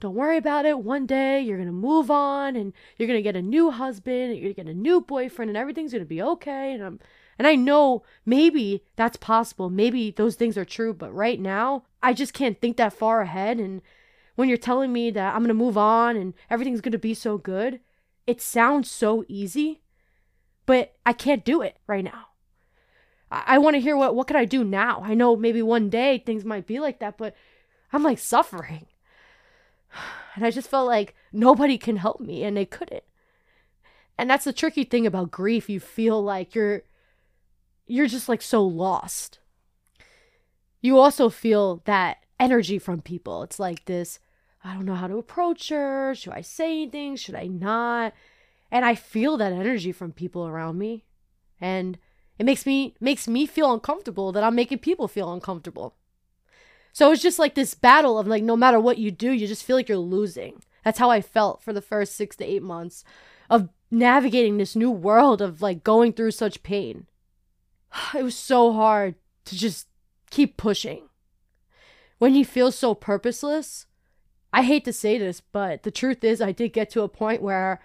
don't 0.00 0.14
worry 0.14 0.36
about 0.36 0.64
it. 0.64 0.78
One 0.78 1.06
day 1.06 1.40
you're 1.40 1.58
going 1.58 1.68
to 1.68 1.72
move 1.72 2.10
on 2.10 2.56
and 2.56 2.72
you're 2.96 3.06
going 3.06 3.18
to 3.18 3.22
get 3.22 3.36
a 3.36 3.42
new 3.42 3.70
husband, 3.70 4.32
and 4.32 4.34
you're 4.36 4.52
going 4.52 4.54
to 4.54 4.64
get 4.64 4.70
a 4.70 4.74
new 4.74 5.00
boyfriend, 5.00 5.50
and 5.50 5.58
everything's 5.58 5.92
going 5.92 6.02
to 6.02 6.08
be 6.08 6.22
okay. 6.22 6.72
And 6.72 6.82
I'm 6.82 7.00
and 7.38 7.46
I 7.46 7.54
know 7.54 8.02
maybe 8.26 8.84
that's 8.96 9.16
possible. 9.16 9.70
Maybe 9.70 10.10
those 10.10 10.36
things 10.36 10.58
are 10.58 10.64
true, 10.64 10.92
but 10.92 11.10
right 11.14 11.40
now, 11.40 11.84
I 12.02 12.12
just 12.12 12.34
can't 12.34 12.60
think 12.60 12.76
that 12.76 12.92
far 12.92 13.22
ahead. 13.22 13.58
And 13.58 13.80
when 14.36 14.48
you're 14.48 14.58
telling 14.58 14.92
me 14.92 15.10
that 15.10 15.34
I'm 15.34 15.40
going 15.40 15.48
to 15.48 15.54
move 15.54 15.78
on 15.78 16.16
and 16.16 16.34
everything's 16.50 16.82
going 16.82 16.92
to 16.92 16.98
be 16.98 17.14
so 17.14 17.38
good, 17.38 17.80
it 18.26 18.42
sounds 18.42 18.90
so 18.90 19.24
easy, 19.26 19.80
but 20.70 20.94
I 21.04 21.12
can't 21.12 21.44
do 21.44 21.62
it 21.62 21.78
right 21.88 22.04
now. 22.04 22.28
I, 23.28 23.42
I 23.44 23.58
want 23.58 23.74
to 23.74 23.80
hear 23.80 23.96
what 23.96 24.14
what 24.14 24.28
could 24.28 24.36
I 24.36 24.44
do 24.44 24.62
now? 24.62 25.02
I 25.04 25.14
know 25.14 25.34
maybe 25.34 25.62
one 25.62 25.90
day 25.90 26.18
things 26.18 26.44
might 26.44 26.64
be 26.64 26.78
like 26.78 27.00
that, 27.00 27.18
but 27.18 27.34
I'm 27.92 28.04
like 28.04 28.20
suffering. 28.20 28.86
And 30.36 30.46
I 30.46 30.52
just 30.52 30.70
felt 30.70 30.86
like 30.86 31.16
nobody 31.32 31.76
can 31.76 31.96
help 31.96 32.20
me 32.20 32.44
and 32.44 32.56
they 32.56 32.64
couldn't. 32.64 33.02
And 34.16 34.30
that's 34.30 34.44
the 34.44 34.52
tricky 34.52 34.84
thing 34.84 35.04
about 35.04 35.32
grief. 35.32 35.68
You 35.68 35.80
feel 35.80 36.22
like 36.22 36.54
you're 36.54 36.82
you're 37.88 38.06
just 38.06 38.28
like 38.28 38.40
so 38.40 38.62
lost. 38.64 39.40
You 40.80 41.00
also 41.00 41.30
feel 41.30 41.82
that 41.84 42.18
energy 42.38 42.78
from 42.78 43.02
people. 43.02 43.42
It's 43.42 43.58
like 43.58 43.86
this 43.86 44.20
I 44.62 44.72
don't 44.74 44.86
know 44.86 44.94
how 44.94 45.08
to 45.08 45.18
approach 45.18 45.68
her. 45.70 46.14
Should 46.14 46.32
I 46.32 46.42
say 46.42 46.82
anything? 46.82 47.16
Should 47.16 47.34
I 47.34 47.48
not? 47.48 48.14
And 48.70 48.84
I 48.84 48.94
feel 48.94 49.36
that 49.36 49.52
energy 49.52 49.92
from 49.92 50.12
people 50.12 50.46
around 50.46 50.78
me. 50.78 51.04
And 51.60 51.98
it 52.38 52.44
makes 52.44 52.64
me 52.64 52.94
makes 53.00 53.28
me 53.28 53.46
feel 53.46 53.72
uncomfortable 53.72 54.32
that 54.32 54.44
I'm 54.44 54.54
making 54.54 54.78
people 54.78 55.08
feel 55.08 55.32
uncomfortable. 55.32 55.96
So 56.92 57.12
it's 57.12 57.22
just 57.22 57.38
like 57.38 57.54
this 57.54 57.74
battle 57.74 58.18
of 58.18 58.26
like 58.26 58.42
no 58.42 58.56
matter 58.56 58.80
what 58.80 58.98
you 58.98 59.10
do, 59.10 59.30
you 59.32 59.46
just 59.46 59.64
feel 59.64 59.76
like 59.76 59.88
you're 59.88 59.98
losing. 59.98 60.62
That's 60.84 60.98
how 60.98 61.10
I 61.10 61.20
felt 61.20 61.62
for 61.62 61.72
the 61.72 61.82
first 61.82 62.16
6 62.16 62.36
to 62.36 62.44
8 62.44 62.62
months 62.62 63.04
of 63.50 63.68
navigating 63.90 64.56
this 64.56 64.74
new 64.74 64.90
world 64.90 65.42
of 65.42 65.60
like 65.60 65.84
going 65.84 66.12
through 66.12 66.30
such 66.30 66.62
pain. 66.62 67.06
it 68.14 68.22
was 68.22 68.36
so 68.36 68.72
hard 68.72 69.16
to 69.46 69.56
just 69.56 69.88
keep 70.30 70.56
pushing. 70.56 71.08
When 72.18 72.34
you 72.34 72.44
feel 72.44 72.70
so 72.70 72.94
purposeless, 72.94 73.86
I 74.52 74.62
hate 74.62 74.84
to 74.84 74.92
say 74.92 75.18
this, 75.18 75.40
but 75.40 75.82
the 75.84 75.90
truth 75.90 76.24
is, 76.24 76.40
I 76.40 76.52
did 76.52 76.72
get 76.72 76.90
to 76.90 77.02
a 77.02 77.08
point 77.08 77.42
where 77.42 77.80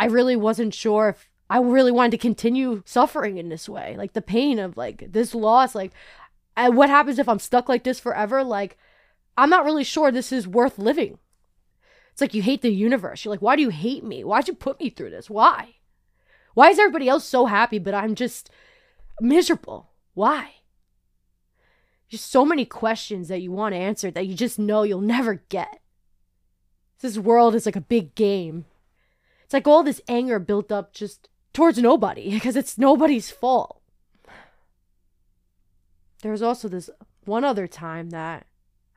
I 0.00 0.06
really 0.06 0.34
wasn't 0.34 0.72
sure 0.72 1.10
if 1.10 1.28
I 1.50 1.58
really 1.58 1.92
wanted 1.92 2.12
to 2.12 2.18
continue 2.18 2.82
suffering 2.86 3.36
in 3.36 3.50
this 3.50 3.68
way. 3.68 3.96
Like 3.98 4.14
the 4.14 4.22
pain 4.22 4.58
of 4.58 4.78
like 4.78 5.12
this 5.12 5.34
loss, 5.34 5.74
like 5.74 5.92
what 6.56 6.88
happens 6.88 7.18
if 7.18 7.28
I'm 7.28 7.38
stuck 7.38 7.68
like 7.68 7.84
this 7.84 8.00
forever? 8.00 8.42
Like, 8.42 8.78
I'm 9.36 9.50
not 9.50 9.66
really 9.66 9.84
sure 9.84 10.10
this 10.10 10.32
is 10.32 10.48
worth 10.48 10.78
living. 10.78 11.18
It's 12.12 12.22
like 12.22 12.32
you 12.32 12.40
hate 12.40 12.62
the 12.62 12.72
universe. 12.72 13.24
You're 13.24 13.30
like, 13.34 13.42
why 13.42 13.56
do 13.56 13.62
you 13.62 13.68
hate 13.68 14.02
me? 14.02 14.24
Why'd 14.24 14.48
you 14.48 14.54
put 14.54 14.80
me 14.80 14.88
through 14.88 15.10
this? 15.10 15.28
Why? 15.28 15.74
Why 16.54 16.70
is 16.70 16.78
everybody 16.78 17.06
else 17.06 17.26
so 17.26 17.44
happy, 17.44 17.78
but 17.78 17.92
I'm 17.92 18.14
just 18.14 18.48
miserable. 19.20 19.90
Why? 20.14 20.54
Just 22.08 22.30
so 22.30 22.46
many 22.46 22.64
questions 22.64 23.28
that 23.28 23.42
you 23.42 23.52
want 23.52 23.74
answered 23.74 24.14
that 24.14 24.26
you 24.26 24.34
just 24.34 24.58
know 24.58 24.82
you'll 24.82 25.02
never 25.02 25.42
get. 25.50 25.82
This 27.00 27.18
world 27.18 27.54
is 27.54 27.66
like 27.66 27.76
a 27.76 27.82
big 27.82 28.14
game. 28.14 28.64
It's 29.50 29.54
like 29.54 29.66
all 29.66 29.82
this 29.82 30.00
anger 30.06 30.38
built 30.38 30.70
up 30.70 30.92
just 30.94 31.28
towards 31.52 31.76
nobody 31.76 32.30
because 32.34 32.54
it's 32.54 32.78
nobody's 32.78 33.32
fault. 33.32 33.82
There 36.22 36.30
was 36.30 36.40
also 36.40 36.68
this 36.68 36.88
one 37.24 37.42
other 37.42 37.66
time 37.66 38.10
that 38.10 38.46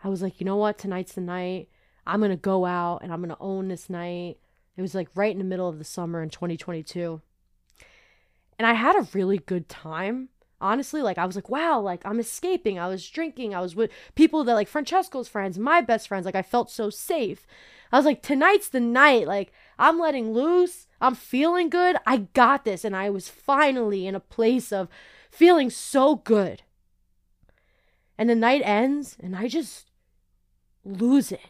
I 0.04 0.10
was 0.10 0.22
like, 0.22 0.40
you 0.40 0.46
know 0.46 0.58
what? 0.58 0.78
Tonight's 0.78 1.14
the 1.14 1.22
night. 1.22 1.70
I'm 2.06 2.20
going 2.20 2.30
to 2.30 2.38
go 2.38 2.68
out 2.68 3.00
and 3.02 3.12
I'm 3.12 3.22
going 3.22 3.36
to 3.36 3.38
own 3.40 3.68
this 3.68 3.90
night. 3.90 4.38
It 4.78 4.84
was 4.84 4.94
like 4.94 5.08
right 5.16 5.32
in 5.32 5.40
the 5.40 5.44
middle 5.44 5.68
of 5.68 5.80
the 5.80 5.84
summer 5.84 6.22
in 6.22 6.30
2022. 6.30 7.20
And 8.60 8.68
I 8.68 8.74
had 8.74 8.96
a 8.96 9.08
really 9.12 9.40
good 9.40 9.68
time. 9.68 10.30
Honestly, 10.62 11.02
like 11.02 11.18
I 11.18 11.26
was 11.26 11.34
like, 11.36 11.50
wow, 11.50 11.80
like 11.80 12.06
I'm 12.06 12.20
escaping. 12.20 12.78
I 12.78 12.90
was 12.90 13.10
drinking. 13.10 13.56
I 13.56 13.60
was 13.60 13.76
with 13.76 13.90
people 14.14 14.44
that 14.44 14.54
like 14.54 14.68
Francesco's 14.68 15.28
friends, 15.28 15.58
my 15.58 15.82
best 15.82 16.08
friends. 16.08 16.26
Like 16.28 16.36
I 16.36 16.44
felt 16.44 16.70
so 16.70 16.92
safe. 16.92 17.48
I 17.92 17.98
was 17.98 18.06
like, 18.06 18.22
tonight's 18.22 18.70
the 18.70 18.80
night. 18.80 19.26
Like 19.26 19.52
I'm 19.78 20.00
letting 20.00 20.34
loose. 20.34 20.88
I'm 21.02 21.16
feeling 21.16 21.70
good. 21.70 21.98
I 22.06 22.18
got 22.18 22.66
this. 22.66 22.84
And 22.86 22.96
I 22.96 23.10
was 23.10 23.28
finally 23.30 24.08
in 24.08 24.16
a 24.16 24.20
place 24.20 24.72
of 24.72 24.88
feeling 25.32 25.70
so 25.70 26.16
good. 26.16 26.64
And 28.18 28.30
the 28.30 28.36
night 28.36 28.62
ends 28.64 29.18
and 29.20 29.36
I 29.36 29.48
just 29.48 29.90
lose 30.86 31.32
it. 31.32 31.50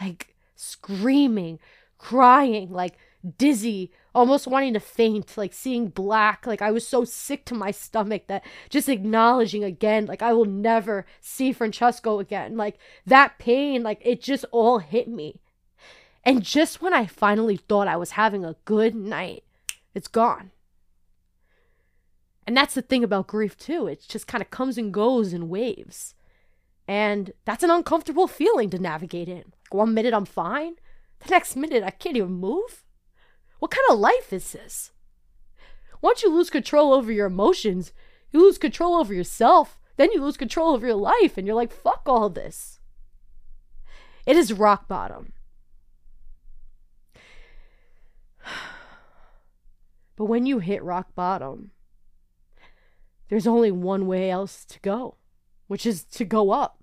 Like 0.00 0.34
screaming, 0.56 1.58
crying, 1.98 2.72
like 2.72 2.96
dizzy, 3.38 3.92
almost 4.14 4.46
wanting 4.46 4.74
to 4.74 4.80
faint, 4.80 5.36
like 5.36 5.52
seeing 5.52 5.88
black. 5.88 6.46
Like 6.46 6.62
I 6.62 6.70
was 6.70 6.86
so 6.86 7.04
sick 7.04 7.44
to 7.46 7.54
my 7.54 7.70
stomach 7.70 8.26
that 8.26 8.44
just 8.68 8.88
acknowledging 8.88 9.64
again, 9.64 10.06
like 10.06 10.22
I 10.22 10.32
will 10.32 10.44
never 10.44 11.06
see 11.20 11.52
Francesco 11.52 12.18
again. 12.18 12.56
Like 12.56 12.78
that 13.06 13.38
pain, 13.38 13.82
like 13.82 14.00
it 14.04 14.20
just 14.20 14.44
all 14.50 14.78
hit 14.78 15.08
me. 15.08 15.40
And 16.24 16.42
just 16.42 16.80
when 16.80 16.94
I 16.94 17.06
finally 17.06 17.56
thought 17.56 17.88
I 17.88 17.96
was 17.96 18.12
having 18.12 18.44
a 18.44 18.56
good 18.64 18.94
night, 18.94 19.44
it's 19.94 20.08
gone. 20.08 20.52
And 22.46 22.56
that's 22.56 22.74
the 22.74 22.82
thing 22.82 23.04
about 23.04 23.26
grief, 23.26 23.56
too. 23.56 23.86
It 23.86 24.04
just 24.08 24.26
kind 24.26 24.42
of 24.42 24.50
comes 24.50 24.78
and 24.78 24.92
goes 24.92 25.32
in 25.32 25.48
waves. 25.48 26.14
And 26.88 27.32
that's 27.44 27.62
an 27.62 27.70
uncomfortable 27.70 28.26
feeling 28.26 28.70
to 28.70 28.78
navigate 28.78 29.28
in. 29.28 29.52
One 29.70 29.94
minute 29.94 30.14
I'm 30.14 30.24
fine, 30.24 30.74
the 31.20 31.30
next 31.30 31.56
minute 31.56 31.84
I 31.84 31.90
can't 31.90 32.16
even 32.16 32.32
move. 32.32 32.84
What 33.58 33.70
kind 33.70 33.84
of 33.90 33.98
life 33.98 34.32
is 34.32 34.52
this? 34.52 34.90
Once 36.00 36.22
you 36.22 36.30
lose 36.30 36.50
control 36.50 36.92
over 36.92 37.12
your 37.12 37.26
emotions, 37.26 37.92
you 38.32 38.40
lose 38.40 38.58
control 38.58 38.96
over 38.96 39.14
yourself, 39.14 39.78
then 39.96 40.10
you 40.12 40.20
lose 40.20 40.36
control 40.36 40.74
of 40.74 40.82
your 40.82 40.94
life, 40.94 41.38
and 41.38 41.46
you're 41.46 41.56
like, 41.56 41.72
fuck 41.72 42.02
all 42.06 42.28
this. 42.28 42.80
It 44.26 44.36
is 44.36 44.52
rock 44.52 44.88
bottom. 44.88 45.32
But 50.16 50.26
when 50.26 50.46
you 50.46 50.58
hit 50.58 50.82
rock 50.82 51.14
bottom, 51.14 51.70
there's 53.28 53.46
only 53.46 53.70
one 53.70 54.06
way 54.06 54.30
else 54.30 54.64
to 54.66 54.80
go, 54.80 55.16
which 55.66 55.86
is 55.86 56.04
to 56.04 56.24
go 56.24 56.50
up. 56.50 56.82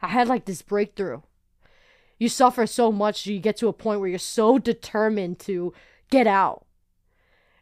I 0.00 0.08
had 0.08 0.28
like 0.28 0.44
this 0.44 0.62
breakthrough. 0.62 1.20
You 2.18 2.28
suffer 2.28 2.66
so 2.66 2.90
much, 2.90 3.26
you 3.26 3.38
get 3.38 3.56
to 3.58 3.68
a 3.68 3.72
point 3.72 4.00
where 4.00 4.08
you're 4.08 4.18
so 4.18 4.58
determined 4.58 5.38
to 5.40 5.72
get 6.10 6.26
out. 6.26 6.66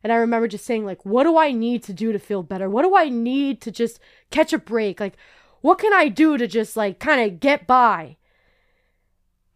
And 0.02 0.12
I 0.12 0.16
remember 0.16 0.46
just 0.46 0.64
saying, 0.64 0.84
like, 0.84 1.04
what 1.04 1.24
do 1.24 1.36
I 1.36 1.50
need 1.50 1.82
to 1.84 1.92
do 1.92 2.12
to 2.12 2.18
feel 2.18 2.42
better? 2.42 2.70
What 2.70 2.82
do 2.82 2.96
I 2.96 3.08
need 3.08 3.60
to 3.62 3.72
just 3.72 3.98
catch 4.30 4.52
a 4.52 4.58
break? 4.58 5.00
Like, 5.00 5.16
what 5.60 5.78
can 5.78 5.92
I 5.92 6.08
do 6.08 6.38
to 6.38 6.46
just 6.46 6.76
like 6.76 7.00
kind 7.00 7.20
of 7.20 7.40
get 7.40 7.66
by? 7.66 8.16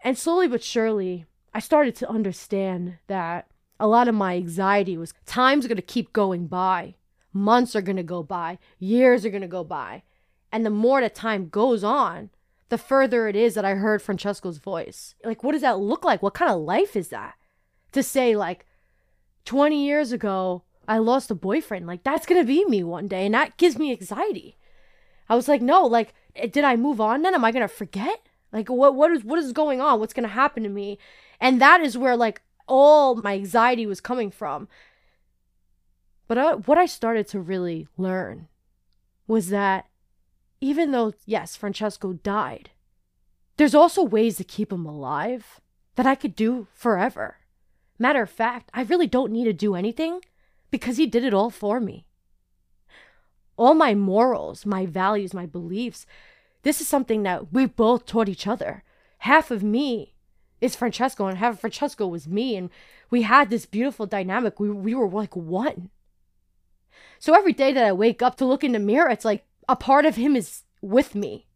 And 0.03 0.19
slowly 0.19 0.49
but 0.49 0.65
surely, 0.65 1.27
I 1.55 1.61
started 1.61 1.95
to 1.97 2.11
understand 2.11 2.99
that 3.07 3.47
a 3.81 3.89
lot 3.89 4.07
of 4.07 4.15
my 4.15 4.37
anxiety 4.37 4.97
was 4.97 5.15
time's 5.25 5.67
going 5.67 5.77
to 5.77 5.83
keep 5.83 6.13
going 6.13 6.47
by. 6.47 6.95
Months 7.33 7.75
are 7.75 7.81
going 7.81 7.97
to 7.97 8.03
go 8.03 8.23
by. 8.23 8.59
Years 8.79 9.25
are 9.25 9.31
going 9.31 9.41
to 9.41 9.49
go 9.49 9.65
by. 9.65 10.03
And 10.53 10.67
the 10.67 10.71
more 10.71 11.01
the 11.01 11.09
time 11.09 11.49
goes 11.49 11.83
on, 11.83 12.31
the 12.69 12.79
further 12.79 13.27
it 13.27 13.35
is 13.35 13.55
that 13.55 13.65
I 13.65 13.75
heard 13.75 14.03
Francesco's 14.03 14.59
voice. 14.59 15.15
Like, 15.25 15.43
what 15.43 15.53
does 15.53 15.63
that 15.63 15.81
look 15.81 16.05
like? 16.05 16.23
What 16.23 16.35
kind 16.35 16.51
of 16.51 16.61
life 16.61 16.95
is 16.95 17.09
that? 17.09 17.35
To 17.93 18.03
say, 18.03 18.37
like, 18.37 18.67
20 19.47 19.85
years 19.85 20.13
ago, 20.13 20.63
I 20.87 20.99
lost 20.99 21.31
a 21.31 21.35
boyfriend. 21.35 21.87
Like, 21.87 22.03
that's 22.05 22.27
going 22.27 22.41
to 22.41 22.47
be 22.47 22.65
me 22.67 22.85
one 22.85 23.09
day. 23.09 23.25
And 23.25 23.35
that 23.35 23.57
gives 23.57 23.79
me 23.79 23.93
anxiety. 23.93 24.57
I 25.29 25.37
was 25.37 25.49
like, 25.49 25.63
no, 25.63 25.87
like, 25.87 26.13
eh, 26.37 26.49
did 26.49 26.65
I 26.65 26.77
move 26.77 27.01
on 27.01 27.23
then? 27.23 27.35
Am 27.35 27.45
I 27.45 27.53
going 27.53 27.67
to 27.67 27.75
forget? 27.75 28.21
Like, 28.53 28.69
what, 28.69 28.95
what 28.95 29.11
is, 29.13 29.25
what 29.25 29.39
is 29.39 29.53
going 29.53 29.81
on? 29.81 30.01
What's 30.01 30.13
going 30.13 30.29
to 30.29 30.35
happen 30.35 30.65
to 30.65 30.69
me? 30.69 30.99
And 31.41 31.61
that 31.61 31.81
is 31.81 31.97
where, 31.97 32.17
like, 32.17 32.43
all 32.71 33.17
my 33.17 33.35
anxiety 33.35 33.85
was 33.85 34.01
coming 34.01 34.31
from. 34.31 34.69
But 36.29 36.39
uh, 36.39 36.57
what 36.59 36.79
I 36.79 36.87
started 36.87 37.27
to 37.29 37.41
really 37.41 37.89
learn 37.99 38.47
was 39.27 39.49
that 39.49 39.87
even 40.61 40.93
though, 40.93 41.13
yes, 41.27 41.57
Francesco 41.57 42.13
died, 42.13 42.71
there's 43.57 43.75
also 43.75 44.03
ways 44.03 44.37
to 44.37 44.45
keep 44.45 44.73
him 44.73 44.87
alive 44.87 45.61
that 45.97 46.07
I 46.07 46.15
could 46.15 46.37
do 46.37 46.69
forever. 46.73 47.39
Matter 47.99 48.23
of 48.23 48.31
fact, 48.31 48.71
I 48.73 48.83
really 48.83 49.07
don't 49.07 49.33
need 49.33 49.45
to 49.45 49.53
do 49.53 49.75
anything 49.75 50.21
because 50.71 50.97
he 50.97 51.07
did 51.07 51.25
it 51.25 51.35
all 51.35 51.51
for 51.51 51.81
me. 51.81 52.07
All 53.57 53.75
my 53.75 53.95
morals, 53.95 54.65
my 54.65 54.87
values, 54.87 55.35
my 55.35 55.45
beliefs, 55.45 56.07
this 56.63 56.81
is 56.81 56.89
something 56.89 57.25
that 57.25 57.53
we 57.53 57.67
both 57.67 58.07
taught 58.07 58.29
each 58.29 58.47
other. 58.47 58.85
Half 59.19 59.51
of 59.51 59.63
me 59.63 60.10
is 60.61 60.77
Francesco 60.77 61.27
and 61.27 61.43
of 61.43 61.61
Francesco 61.61 62.07
was 62.07 62.29
me 62.29 62.57
and 62.57 62.71
we 63.11 63.23
had 63.23 63.51
this 63.51 63.67
beautiful 63.67 64.07
dynamic. 64.07 64.61
We 64.61 64.71
we 64.71 64.95
were 64.95 65.09
like 65.09 65.35
one. 65.35 65.91
So 67.19 67.35
every 67.35 67.53
day 67.53 67.73
that 67.73 67.85
I 67.85 67.93
wake 67.93 68.23
up 68.23 68.37
to 68.37 68.45
look 68.45 68.65
in 68.65 68.73
the 68.73 68.79
mirror, 68.79 69.11
it's 69.11 69.25
like 69.25 69.45
a 69.69 69.77
part 69.77 70.07
of 70.07 70.17
him 70.17 70.37
is 70.37 70.65
with 70.81 71.15
me. 71.15 71.47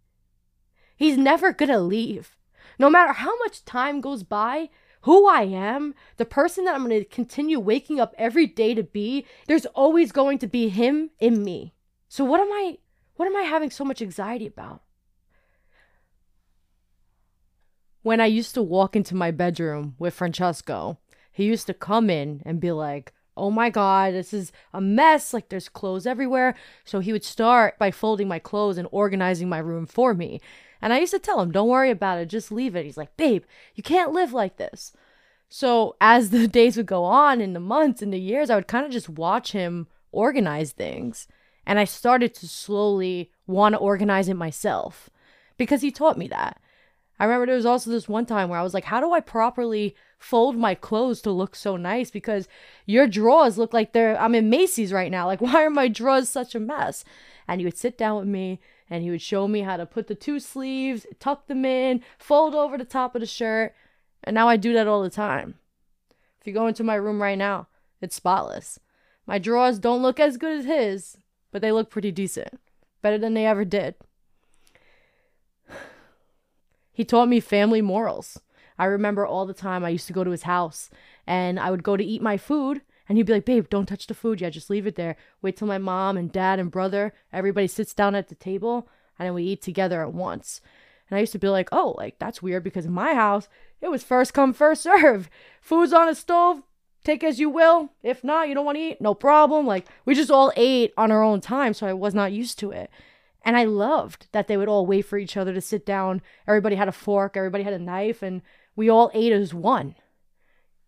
He's 0.97 1.17
never 1.17 1.53
gonna 1.53 1.81
leave. 1.81 2.37
No 2.79 2.91
matter 2.91 3.13
how 3.13 3.37
much 3.39 3.65
time 3.65 4.01
goes 4.01 4.23
by, 4.23 4.71
who 5.03 5.29
I 5.29 5.43
am, 5.43 5.95
the 6.17 6.25
person 6.25 6.65
that 6.65 6.75
I'm 6.75 6.83
gonna 6.83 7.05
continue 7.05 7.61
waking 7.61 8.01
up 8.01 8.15
every 8.17 8.47
day 8.47 8.75
to 8.75 8.83
be, 8.83 9.27
there's 9.47 9.67
always 9.67 10.13
going 10.13 10.39
to 10.39 10.47
be 10.47 10.69
him 10.69 11.11
in 11.19 11.45
me. 11.45 11.75
So 12.09 12.25
what 12.25 12.41
am 12.41 12.53
I 12.53 12.79
what 13.17 13.27
am 13.27 13.37
I 13.37 13.43
having 13.43 13.71
so 13.71 13.85
much 13.85 14.03
anxiety 14.03 14.47
about? 14.47 14.83
When 18.05 18.21
I 18.21 18.27
used 18.27 18.55
to 18.55 18.63
walk 18.63 18.95
into 18.95 19.17
my 19.17 19.31
bedroom 19.31 19.97
with 19.99 20.15
Francesco, 20.15 20.99
he 21.33 21.45
used 21.45 21.67
to 21.67 21.75
come 21.75 22.11
in 22.11 22.43
and 22.45 22.61
be 22.61 22.71
like, 22.71 23.13
Oh 23.37 23.51
my 23.51 23.71
God, 23.71 24.15
this 24.15 24.33
is 24.33 24.53
a 24.73 24.81
mess. 24.81 25.35
Like, 25.35 25.49
there's 25.49 25.69
clothes 25.69 26.07
everywhere. 26.07 26.55
So 26.85 27.01
he 27.01 27.13
would 27.13 27.25
start 27.25 27.77
by 27.79 27.91
folding 27.91 28.29
my 28.29 28.39
clothes 28.39 28.79
and 28.79 28.87
organizing 28.93 29.49
my 29.49 29.59
room 29.59 29.87
for 29.87 30.15
me. 30.15 30.41
And 30.81 30.93
I 30.93 31.01
used 31.01 31.15
to 31.15 31.19
tell 31.19 31.41
him, 31.41 31.51
Don't 31.51 31.69
worry 31.69 31.91
about 31.91 32.19
it, 32.19 32.27
just 32.27 32.53
leave 32.53 32.77
it. 32.77 32.85
He's 32.85 32.99
like, 32.99 33.17
Babe, 33.17 33.43
you 33.75 33.83
can't 33.83 34.13
live 34.13 34.33
like 34.33 34.59
this. 34.59 34.93
So 35.49 35.97
as 35.99 36.31
the 36.31 36.47
days 36.47 36.77
would 36.77 36.87
go 36.87 37.05
on, 37.05 37.41
in 37.41 37.55
the 37.55 37.61
months, 37.61 38.03
in 38.03 38.11
the 38.11 38.21
years, 38.21 38.51
I 38.51 38.55
would 38.55 38.69
kind 38.69 38.85
of 38.85 38.93
just 38.93 39.09
watch 39.09 39.53
him 39.53 39.89
organize 40.13 40.73
things. 40.73 41.27
And 41.67 41.79
I 41.79 41.85
started 41.85 42.35
to 42.35 42.47
slowly 42.47 43.33
want 43.47 43.73
to 43.73 43.79
organize 43.79 44.29
it 44.29 44.35
myself 44.35 45.09
because 45.57 45.81
he 45.81 45.91
taught 45.91 46.19
me 46.19 46.29
that. 46.29 46.61
I 47.19 47.25
remember 47.25 47.47
there 47.47 47.57
was 47.57 47.67
also 47.67 47.91
this 47.91 48.09
one 48.09 48.27
time 48.27 48.49
where 48.49 48.59
I 48.59 48.63
was 48.63 48.75
like, 48.75 48.85
how 48.85 49.01
do 49.01 49.13
I 49.13 49.21
properly 49.21 49.95
fold 50.19 50.57
my 50.57 50.75
clothes 50.75 51.23
to 51.23 51.31
look 51.31 51.55
so 51.55 51.77
nice? 51.77 52.11
Because 52.11 52.49
your 52.87 53.07
drawers 53.07 53.57
look 53.57 53.73
like 53.73 53.93
they're, 53.93 54.19
I'm 54.21 54.35
in 54.35 54.51
Macy's 54.51 54.93
right 54.93 55.11
now. 55.11 55.27
Like, 55.27 55.41
why 55.43 55.65
are 55.65 55.71
my 55.71 55.89
drawers 55.89 56.29
such 56.29 56.55
a 56.55 56.61
mess? 56.61 57.05
And 57.47 57.61
he 57.61 57.65
would 57.65 57.79
sit 57.79 57.97
down 57.97 58.19
with 58.19 58.29
me 58.29 58.61
and 58.91 59.03
he 59.03 59.11
would 59.11 59.23
show 59.23 59.47
me 59.47 59.61
how 59.61 59.77
to 59.77 59.87
put 59.87 60.09
the 60.09 60.15
two 60.15 60.41
sleeves, 60.41 61.07
tuck 61.21 61.47
them 61.47 61.65
in, 61.65 62.03
fold 62.19 62.55
over 62.55 62.77
the 62.77 62.85
top 62.85 63.15
of 63.15 63.21
the 63.21 63.27
shirt. 63.27 63.75
And 64.25 64.35
now 64.35 64.49
I 64.49 64.57
do 64.57 64.73
that 64.73 64.89
all 64.89 65.03
the 65.03 65.11
time. 65.11 65.55
If 66.41 66.47
you 66.47 66.53
go 66.53 66.67
into 66.67 66.85
my 66.85 66.95
room 66.95 67.23
right 67.23 67.39
now, 67.39 67.69
it's 68.01 68.17
spotless. 68.17 68.81
My 69.27 69.39
drawers 69.39 69.79
don't 69.79 70.03
look 70.03 70.21
as 70.21 70.37
good 70.37 70.59
as 70.59 70.65
his, 70.65 71.17
but 71.53 71.63
they 71.63 71.73
look 71.73 71.91
pretty 71.91 72.11
decent. 72.11 72.61
Better 73.01 73.19
than 73.19 73.35
they 73.35 73.47
ever 73.47 73.65
did. 73.65 73.95
He 76.95 77.05
taught 77.05 77.29
me 77.29 77.41
family 77.41 77.83
morals. 77.83 78.41
I 78.79 78.87
remember 78.87 79.27
all 79.27 79.47
the 79.47 79.53
time 79.53 79.85
I 79.85 79.91
used 79.91 80.07
to 80.07 80.13
go 80.13 80.25
to 80.25 80.31
his 80.31 80.45
house 80.45 80.91
and 81.27 81.59
I 81.59 81.71
would 81.71 81.83
go 81.83 81.97
to 81.97 82.05
eat 82.05 82.23
my 82.23 82.37
food 82.37 82.83
and 83.09 83.19
he'd 83.19 83.27
be 83.27 83.33
like, 83.35 83.45
babe, 83.45 83.69
don't 83.69 83.87
touch 83.87 84.07
the 84.07 84.15
food 84.15 84.41
yet. 84.41 84.53
Just 84.53 84.71
leave 84.71 84.87
it 84.87 84.95
there. 84.95 85.17
Wait 85.43 85.57
till 85.57 85.69
my 85.69 85.79
mom 85.79 86.17
and 86.17 86.33
dad 86.33 86.59
and 86.59 86.71
brother, 86.71 87.13
everybody 87.33 87.67
sits 87.67 87.93
down 87.93 88.15
at 88.15 88.29
the 88.29 88.35
table 88.37 88.89
and 89.19 89.27
then 89.27 89.35
we 89.35 89.43
eat 89.43 89.61
together 89.61 90.03
at 90.03 90.15
once. 90.15 90.61
And 91.11 91.17
I 91.17 91.21
used 91.21 91.33
to 91.33 91.39
be 91.39 91.49
like, 91.49 91.69
oh, 91.73 91.95
like 91.99 92.19
that's 92.19 92.43
weird 92.43 92.63
because 92.63 92.87
in 92.87 92.93
my 92.93 93.15
house, 93.15 93.49
it 93.81 93.91
was 93.91 94.05
first 94.05 94.33
come, 94.33 94.53
first 94.53 94.83
serve. 94.83 95.29
Food's 95.61 95.93
on 95.93 96.07
the 96.07 96.15
stove, 96.15 96.63
take 97.03 97.25
as 97.25 97.41
you 97.41 97.51
will. 97.51 97.91
If 98.03 98.23
not, 98.23 98.49
you 98.49 98.55
don't 98.55 98.65
want 98.65 98.77
to 98.77 98.83
eat, 98.83 99.01
no 99.01 99.15
problem. 99.15 99.67
Like 99.67 99.87
we 100.05 100.15
just 100.15 100.31
all 100.31 100.53
ate 100.57 100.95
on 100.97 101.11
our 101.11 101.23
own 101.23 101.41
time, 101.41 101.75
so 101.75 101.87
I 101.87 101.93
was 101.93 102.15
not 102.15 102.33
used 102.33 102.59
to 102.61 102.71
it. 102.71 102.89
And 103.45 103.57
I 103.57 103.65
loved 103.65 104.29
that 104.33 104.49
they 104.49 104.57
would 104.57 104.69
all 104.69 104.87
wait 104.87 105.03
for 105.03 105.19
each 105.19 105.37
other 105.37 105.53
to 105.53 105.61
sit 105.61 105.85
down. 105.85 106.23
Everybody 106.49 106.77
had 106.77 106.89
a 106.89 106.93
fork, 106.93 107.37
everybody 107.37 107.63
had 107.63 107.75
a 107.75 107.79
knife, 107.79 108.23
and 108.23 108.41
we 108.75 108.89
all 108.89 109.11
ate 109.13 109.33
as 109.33 109.53
one. 109.53 109.95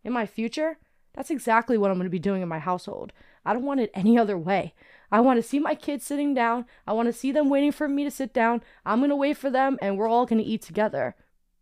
In 0.02 0.12
my 0.12 0.24
future, 0.24 0.78
that's 1.14 1.30
exactly 1.30 1.76
what 1.76 1.90
I'm 1.90 1.98
going 1.98 2.06
to 2.06 2.10
be 2.10 2.18
doing 2.18 2.42
in 2.42 2.48
my 2.48 2.58
household. 2.58 3.12
I 3.44 3.52
don't 3.52 3.64
want 3.64 3.80
it 3.80 3.90
any 3.92 4.18
other 4.18 4.38
way. 4.38 4.74
I 5.12 5.20
want 5.20 5.38
to 5.38 5.48
see 5.48 5.58
my 5.58 5.74
kids 5.74 6.04
sitting 6.04 6.34
down. 6.34 6.64
I 6.86 6.92
want 6.94 7.06
to 7.06 7.12
see 7.12 7.30
them 7.30 7.50
waiting 7.50 7.72
for 7.72 7.88
me 7.88 8.04
to 8.04 8.10
sit 8.10 8.32
down. 8.32 8.62
I'm 8.84 8.98
going 8.98 9.10
to 9.10 9.16
wait 9.16 9.36
for 9.36 9.50
them, 9.50 9.78
and 9.82 9.96
we're 9.96 10.08
all 10.08 10.26
going 10.26 10.42
to 10.42 10.48
eat 10.48 10.62
together 10.62 11.14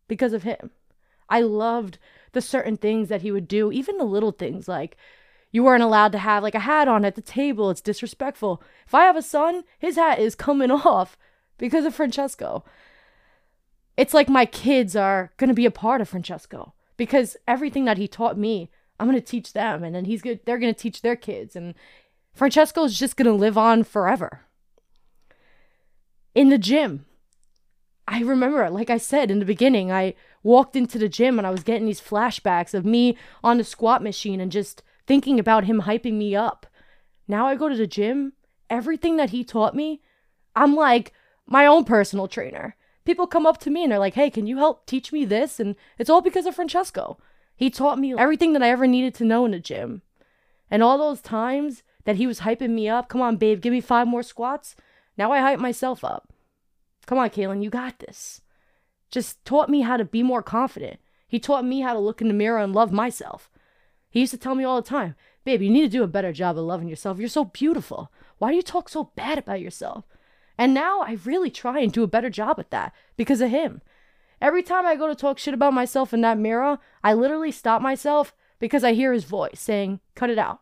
because 0.07 0.33
of 0.33 0.45
him. 0.45 0.71
I 1.29 1.41
loved 1.41 1.99
the 2.33 2.41
certain 2.41 2.77
things 2.77 3.09
that 3.09 3.23
he 3.23 3.33
would 3.33 3.49
do, 3.49 3.73
even 3.73 3.99
the 3.99 4.05
little 4.05 4.33
things 4.33 4.69
like 4.69 4.97
you 5.55 5.63
weren't 5.63 5.85
allowed 5.85 6.11
to 6.11 6.19
have 6.19 6.43
like 6.43 6.57
a 6.57 6.67
hat 6.67 6.89
on 6.89 7.05
at 7.05 7.15
the 7.15 7.23
table. 7.23 7.71
It's 7.71 7.81
disrespectful. 7.81 8.61
If 8.89 8.93
I 8.93 9.05
have 9.05 9.15
a 9.15 9.23
son, 9.23 9.63
his 9.79 9.95
hat 9.95 10.19
is 10.19 10.35
coming 10.35 10.71
off 10.73 11.17
because 11.59 11.85
of 11.85 11.95
Francesco. 11.95 12.65
It's 13.97 14.13
like 14.13 14.29
my 14.29 14.47
kids 14.47 14.97
are 14.97 15.31
going 15.37 15.47
to 15.47 15.55
be 15.55 15.65
a 15.65 15.71
part 15.71 16.01
of 16.01 16.09
Francesco 16.09 16.75
because 16.97 17.37
everything 17.47 17.85
that 17.85 17.99
he 17.99 18.09
taught 18.09 18.37
me, 18.37 18.69
I'm 18.99 19.07
going 19.07 19.17
to 19.17 19.25
teach 19.25 19.53
them 19.53 19.85
and 19.85 19.95
then 19.95 20.07
he's 20.07 20.23
good 20.23 20.41
they're 20.45 20.59
going 20.59 20.75
to 20.75 20.81
teach 20.81 21.03
their 21.03 21.15
kids 21.15 21.55
and 21.55 21.75
Francesco 22.35 22.83
is 22.83 22.99
just 22.99 23.17
going 23.17 23.27
to 23.27 23.33
live 23.33 23.57
on 23.57 23.85
forever. 23.85 24.41
In 26.35 26.49
the 26.49 26.59
gym, 26.59 27.07
I 28.09 28.23
remember, 28.23 28.69
like 28.71 28.91
I 28.91 28.99
said 28.99 29.31
in 29.31 29.39
the 29.39 29.45
beginning, 29.45 29.93
I 29.93 30.15
walked 30.43 30.75
into 30.75 30.99
the 30.99 31.09
gym 31.09 31.39
and 31.39 31.47
I 31.47 31.51
was 31.51 31.63
getting 31.63 31.87
these 31.87 32.01
flashbacks 32.01 32.75
of 32.75 32.85
me 32.85 33.17
on 33.45 33.59
the 33.59 33.63
squat 33.63 34.03
machine 34.03 34.41
and 34.41 34.51
just 34.51 34.83
thinking 35.07 35.39
about 35.39 35.65
him 35.65 35.83
hyping 35.83 36.15
me 36.15 36.35
up. 36.35 36.67
Now 37.27 37.47
I 37.47 37.57
go 37.57 37.69
to 37.69 37.77
the 37.77 37.87
gym, 37.87 38.35
everything 38.71 39.17
that 39.17 39.31
he 39.31 39.45
taught 39.45 39.75
me, 39.75 40.01
I'm 40.57 40.75
like 40.75 41.13
my 41.47 41.67
own 41.67 41.85
personal 41.85 42.29
trainer. 42.29 42.77
People 43.05 43.27
come 43.27 43.47
up 43.47 43.59
to 43.59 43.71
me 43.71 43.83
and 43.83 43.93
they're 43.93 43.99
like, 43.99 44.15
hey, 44.15 44.31
can 44.31 44.47
you 44.47 44.57
help 44.57 44.87
teach 44.87 45.13
me 45.13 45.25
this? 45.25 45.61
And 45.61 45.77
it's 45.99 46.09
all 46.09 46.23
because 46.23 46.47
of 46.47 46.55
Francesco. 46.55 47.19
He 47.57 47.71
taught 47.71 47.99
me 47.99 48.15
everything 48.15 48.53
that 48.55 48.63
I 48.63 48.71
ever 48.71 48.87
needed 48.87 49.15
to 49.17 49.25
know 49.25 49.45
in 49.45 49.53
the 49.53 49.59
gym. 49.59 50.03
And 50.71 50.83
all 50.83 50.97
those 50.97 51.21
times 51.21 51.83
that 52.05 52.17
he 52.17 52.27
was 52.27 52.41
hyping 52.41 52.71
me 52.71 52.89
up, 52.89 53.09
come 53.09 53.21
on, 53.21 53.37
babe, 53.37 53.61
give 53.61 53.73
me 53.73 53.81
five 53.81 54.09
more 54.09 54.23
squats. 54.23 54.75
Now 55.17 55.33
I 55.33 55.41
hype 55.41 55.59
myself 55.59 56.03
up. 56.03 56.33
Come 57.07 57.19
on, 57.19 57.31
Kaylin, 57.31 57.63
you 57.63 57.71
got 57.71 57.99
this. 57.99 58.41
Just 59.11 59.45
taught 59.45 59.69
me 59.69 59.83
how 59.83 59.97
to 59.97 60.05
be 60.05 60.23
more 60.23 60.43
confident. 60.43 60.99
He 61.29 61.39
taught 61.39 61.65
me 61.65 61.81
how 61.81 61.93
to 61.93 61.99
look 61.99 62.21
in 62.21 62.29
the 62.29 62.35
mirror 62.35 62.59
and 62.59 62.75
love 62.75 62.91
myself. 62.91 63.51
He 64.15 64.21
used 64.21 64.31
to 64.31 64.39
tell 64.39 64.55
me 64.55 64.63
all 64.63 64.81
the 64.81 64.89
time, 64.89 65.17
babe, 65.45 65.61
you 65.61 65.71
need 65.71 65.81
to 65.83 65.89
do 65.89 66.05
a 66.05 66.07
better 66.07 66.33
job 66.33 66.57
of 66.57 66.65
loving 66.65 66.87
yourself. 66.87 67.19
You're 67.19 67.29
so 67.29 67.47
beautiful. 67.47 68.13
Why 68.39 68.51
do 68.51 68.57
you 68.57 68.63
talk 68.63 68.89
so 68.89 69.11
bad 69.17 69.39
about 69.39 69.61
yourself? 69.61 70.05
And 70.57 70.73
now 70.73 71.01
I 71.01 71.19
really 71.25 71.51
try 71.51 71.81
and 71.81 71.93
do 71.93 72.05
a 72.05 72.07
better 72.07 72.31
job 72.31 72.61
at 72.61 72.71
that 72.71 72.95
because 73.17 73.41
of 73.41 73.51
him. 73.51 73.83
Every 74.41 74.63
time 74.63 74.87
I 74.87 74.95
go 74.95 75.09
to 75.09 75.17
talk 75.17 75.41
shit 75.41 75.53
about 75.53 75.75
myself 75.75 76.15
in 76.15 76.21
that 76.21 76.39
mirror, 76.39 76.79
I 77.03 77.13
literally 77.13 77.51
stop 77.51 77.83
myself 77.83 78.33
because 78.61 78.85
I 78.85 78.93
hear 78.93 79.13
his 79.13 79.25
voice 79.25 79.59
saying, 79.59 79.99
cut 80.15 80.31
it 80.31 80.39
out. 80.39 80.61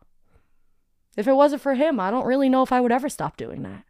If 1.15 1.27
it 1.27 1.33
wasn't 1.33 1.61
for 1.61 1.75
him, 1.75 1.99
I 1.99 2.09
don't 2.09 2.25
really 2.25 2.49
know 2.49 2.63
if 2.63 2.71
I 2.71 2.81
would 2.81 2.91
ever 2.91 3.07
stop 3.07 3.37
doing 3.37 3.61
that 3.61 3.83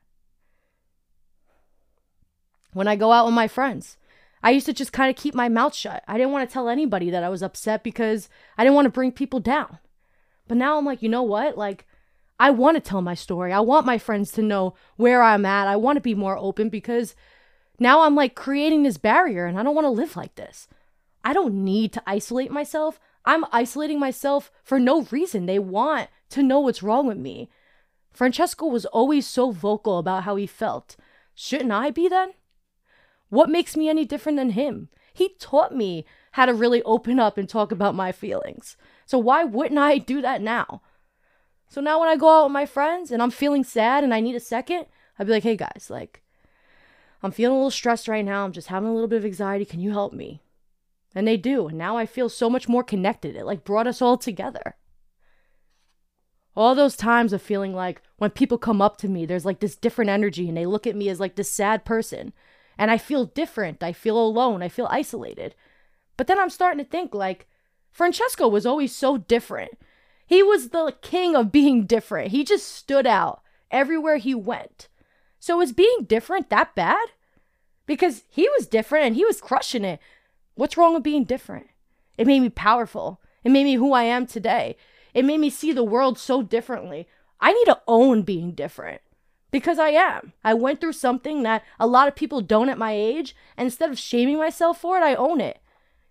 when 2.74 2.90
I 2.90 2.98
go 2.98 3.14
out 3.14 3.26
with 3.26 3.34
my 3.34 3.48
friends. 3.48 3.96
I 4.44 4.52
used 4.52 4.66
to 4.66 4.74
just 4.74 4.92
kind 4.92 5.10
of 5.10 5.16
keep 5.16 5.34
my 5.34 5.48
mouth 5.48 5.74
shut. 5.74 6.04
I 6.08 6.18
didn't 6.18 6.34
want 6.34 6.48
to 6.48 6.54
tell 6.54 6.68
anybody 6.68 7.10
that 7.10 7.24
I 7.24 7.30
was 7.30 7.42
upset 7.42 7.82
because 7.82 8.28
I 8.58 8.64
didn't 8.64 8.76
want 8.76 8.86
to 8.86 8.92
bring 8.92 9.14
people 9.14 9.40
down. 9.40 9.80
But 10.48 10.58
now 10.58 10.78
I'm 10.78 10.86
like, 10.86 11.02
you 11.02 11.08
know 11.08 11.24
what? 11.24 11.58
Like, 11.58 11.88
I 12.40 12.50
want 12.50 12.76
to 12.76 12.82
tell 12.82 13.02
my 13.02 13.14
story. 13.14 13.54
I 13.54 13.62
want 13.62 13.86
my 13.86 13.98
friends 13.98 14.32
to 14.34 14.42
know 14.42 14.76
where 14.98 15.24
I'm 15.24 15.46
at. 15.46 15.68
I 15.68 15.78
want 15.78 15.96
to 15.96 16.02
be 16.02 16.14
more 16.14 16.38
open 16.38 16.68
because 16.68 17.16
now 17.80 18.02
I'm 18.02 18.16
like 18.16 18.36
creating 18.36 18.84
this 18.84 18.98
barrier 18.98 19.46
and 19.46 19.58
I 19.58 19.64
don't 19.64 19.76
want 19.76 19.86
to 19.86 19.90
live 19.90 20.18
like 20.18 20.36
this. 20.36 20.68
I 21.24 21.32
don't 21.32 21.64
need 21.64 21.94
to 21.94 22.04
isolate 22.06 22.52
myself. 22.52 23.00
I'm 23.24 23.46
isolating 23.54 24.00
myself 24.00 24.52
for 24.62 24.78
no 24.78 25.04
reason. 25.04 25.46
They 25.46 25.60
want 25.60 26.10
to 26.32 26.44
know 26.44 26.60
what's 26.60 26.84
wrong 26.84 27.08
with 27.08 27.18
me. 27.18 27.50
Francesco 28.12 28.66
was 28.66 28.86
always 28.88 29.26
so 29.26 29.52
vocal 29.52 29.98
about 29.98 30.24
how 30.24 30.36
he 30.36 30.46
felt. 30.46 30.98
Shouldn't 31.34 31.72
I 31.72 31.92
be 31.92 32.10
then? 32.10 32.34
What 33.34 33.50
makes 33.50 33.76
me 33.76 33.90
any 33.90 34.06
different 34.06 34.38
than 34.38 34.52
him? 34.52 34.90
He 35.12 35.30
taught 35.40 35.76
me 35.76 36.06
how 36.34 36.46
to 36.46 36.54
really 36.54 36.84
open 36.84 37.20
up 37.20 37.36
and 37.36 37.50
talk 37.50 37.72
about 37.72 37.96
my 37.96 38.12
feelings. 38.12 38.78
So 39.08 39.18
why 39.18 39.44
wouldn't 39.44 39.80
I 39.80 39.98
do 39.98 40.22
that 40.22 40.40
now? 40.40 40.84
So 41.68 41.82
now 41.82 42.00
when 42.00 42.10
I 42.10 42.16
go 42.16 42.30
out 42.30 42.44
with 42.44 42.52
my 42.52 42.68
friends 42.68 43.10
and 43.10 43.24
I'm 43.24 43.32
feeling 43.32 43.64
sad 43.64 44.04
and 44.04 44.14
I 44.14 44.20
need 44.20 44.36
a 44.36 44.40
second, 44.40 44.86
I'd 45.18 45.26
be 45.26 45.34
like, 45.34 45.42
hey 45.42 45.56
guys, 45.56 45.88
like, 45.90 46.22
I'm 47.24 47.32
feeling 47.32 47.56
a 47.56 47.58
little 47.58 47.72
stressed 47.72 48.08
right 48.08 48.24
now. 48.24 48.46
I'm 48.46 48.52
just 48.52 48.68
having 48.68 48.90
a 48.90 48.94
little 48.94 49.08
bit 49.08 49.18
of 49.18 49.26
anxiety. 49.26 49.66
Can 49.66 49.80
you 49.80 49.94
help 49.94 50.14
me? 50.14 50.44
And 51.16 51.28
they 51.28 51.38
do. 51.38 51.70
And 51.70 51.78
now 51.80 51.98
I 51.98 52.06
feel 52.06 52.30
so 52.30 52.52
much 52.52 52.70
more 52.70 52.84
connected. 52.84 53.36
It 53.36 53.46
like 53.48 53.64
brought 53.64 53.88
us 53.88 54.00
all 54.00 54.20
together. 54.20 54.76
All 56.56 56.76
those 56.76 56.96
times 56.96 57.34
of 57.34 57.42
feeling 57.42 57.74
like 57.74 58.04
when 58.18 58.30
people 58.30 58.60
come 58.60 58.80
up 58.80 58.98
to 58.98 59.08
me, 59.08 59.26
there's 59.26 59.44
like 59.44 59.60
this 59.60 59.76
different 59.76 60.12
energy 60.12 60.48
and 60.48 60.56
they 60.56 60.68
look 60.68 60.86
at 60.86 60.96
me 60.96 61.10
as 61.10 61.20
like 61.20 61.36
this 61.36 61.50
sad 61.50 61.84
person 61.84 62.32
and 62.78 62.92
I 62.92 62.98
feel 62.98 63.26
different. 63.26 63.84
I 63.84 63.94
feel 63.94 64.18
alone. 64.18 64.62
I 64.62 64.70
feel 64.70 64.88
isolated. 64.90 65.56
But 66.18 66.28
then 66.28 66.40
I'm 66.40 66.50
starting 66.50 66.84
to 66.84 66.90
think 66.90 67.14
like 67.14 67.48
Francesco 67.92 68.48
was 68.48 68.66
always 68.66 68.96
so 68.96 69.18
different. 69.18 69.78
He 70.26 70.42
was 70.42 70.70
the 70.70 70.96
king 71.02 71.36
of 71.36 71.52
being 71.52 71.86
different. 71.86 72.32
He 72.32 72.44
just 72.44 72.68
stood 72.68 73.06
out 73.06 73.42
everywhere 73.72 74.18
he 74.18 74.34
went. 74.34 74.88
So 75.40 75.62
is 75.62 75.74
being 75.74 76.06
different 76.06 76.50
that 76.50 76.74
bad? 76.76 77.10
Because 77.86 78.24
he 78.30 78.50
was 78.58 78.68
different 78.68 79.06
and 79.06 79.16
he 79.16 79.26
was 79.26 79.42
crushing 79.42 79.84
it. 79.84 80.00
What's 80.56 80.78
wrong 80.78 80.94
with 80.94 81.04
being 81.04 81.26
different? 81.26 81.68
It 82.18 82.28
made 82.28 82.40
me 82.40 82.50
powerful. 82.50 83.20
It 83.44 83.52
made 83.52 83.66
me 83.66 83.76
who 83.76 83.94
I 83.94 84.04
am 84.04 84.26
today. 84.26 84.78
It 85.14 85.26
made 85.26 85.40
me 85.40 85.50
see 85.50 85.74
the 85.74 85.84
world 85.84 86.18
so 86.18 86.42
differently. 86.42 87.08
I 87.40 87.52
need 87.52 87.66
to 87.66 87.82
own 87.88 88.22
being 88.22 88.54
different 88.54 89.02
because 89.54 89.78
I 89.78 89.90
am. 89.90 90.34
I 90.44 90.56
went 90.56 90.82
through 90.82 90.94
something 90.94 91.44
that 91.44 91.64
a 91.80 91.86
lot 91.86 92.08
of 92.08 92.16
people 92.16 92.42
don't 92.42 92.70
at 92.70 92.78
my 92.80 92.92
age, 92.92 93.36
and 93.56 93.68
instead 93.68 93.92
of 93.92 94.00
shaming 94.00 94.40
myself 94.40 94.82
for 94.82 94.98
it, 94.98 95.04
I 95.04 95.14
own 95.14 95.40
it. 95.40 95.60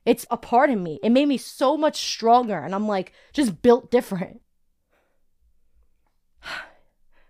It's 0.06 0.24
a 0.30 0.36
part 0.36 0.70
of 0.70 0.78
me. 0.78 1.00
It 1.02 1.10
made 1.10 1.26
me 1.26 1.38
so 1.38 1.76
much 1.76 1.96
stronger, 1.96 2.56
and 2.58 2.72
I'm 2.72 2.86
like 2.86 3.12
just 3.32 3.60
built 3.60 3.90
different. 3.90 4.40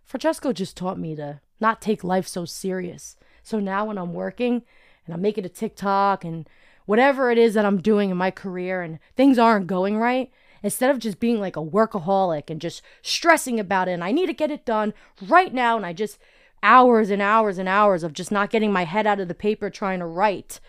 Francesco 0.05 0.53
just 0.53 0.77
taught 0.77 0.99
me 0.99 1.17
to 1.17 1.41
not 1.61 1.81
take 1.81 2.05
life 2.05 2.29
so 2.29 2.45
serious. 2.45 3.17
So 3.43 3.59
now 3.59 3.87
when 3.87 3.97
I'm 3.97 4.13
working 4.13 4.65
and 5.07 5.15
I'm 5.15 5.23
making 5.23 5.47
a 5.47 5.49
TikTok 5.49 6.27
and 6.27 6.47
whatever 6.85 7.31
it 7.31 7.39
is 7.39 7.55
that 7.55 7.65
I'm 7.65 7.81
doing 7.81 8.11
in 8.11 8.19
my 8.19 8.31
career 8.31 8.83
and 8.83 8.99
things 9.17 9.39
aren't 9.39 9.67
going 9.67 9.97
right, 9.97 10.31
instead 10.63 10.91
of 10.91 10.99
just 10.99 11.21
being 11.21 11.41
like 11.41 11.57
a 11.57 11.65
workaholic 11.65 12.51
and 12.51 12.61
just 12.61 12.83
stressing 13.03 13.59
about 13.59 13.89
it 13.89 13.93
and 13.93 14.05
I 14.05 14.13
need 14.13 14.27
to 14.27 14.33
get 14.33 14.51
it 14.51 14.65
done 14.65 14.95
right 15.21 15.53
now 15.53 15.77
and 15.77 15.85
I 15.85 15.93
just 15.93 16.19
hours 16.63 17.11
and 17.11 17.21
hours 17.21 17.59
and 17.59 17.69
hours 17.69 18.03
of 18.03 18.13
just 18.13 18.31
not 18.31 18.51
getting 18.51 18.73
my 18.73 18.85
head 18.85 19.07
out 19.07 19.21
of 19.21 19.29
the 19.29 19.35
paper 19.35 19.69
trying 19.71 19.99
to 19.99 20.07
write. 20.07 20.61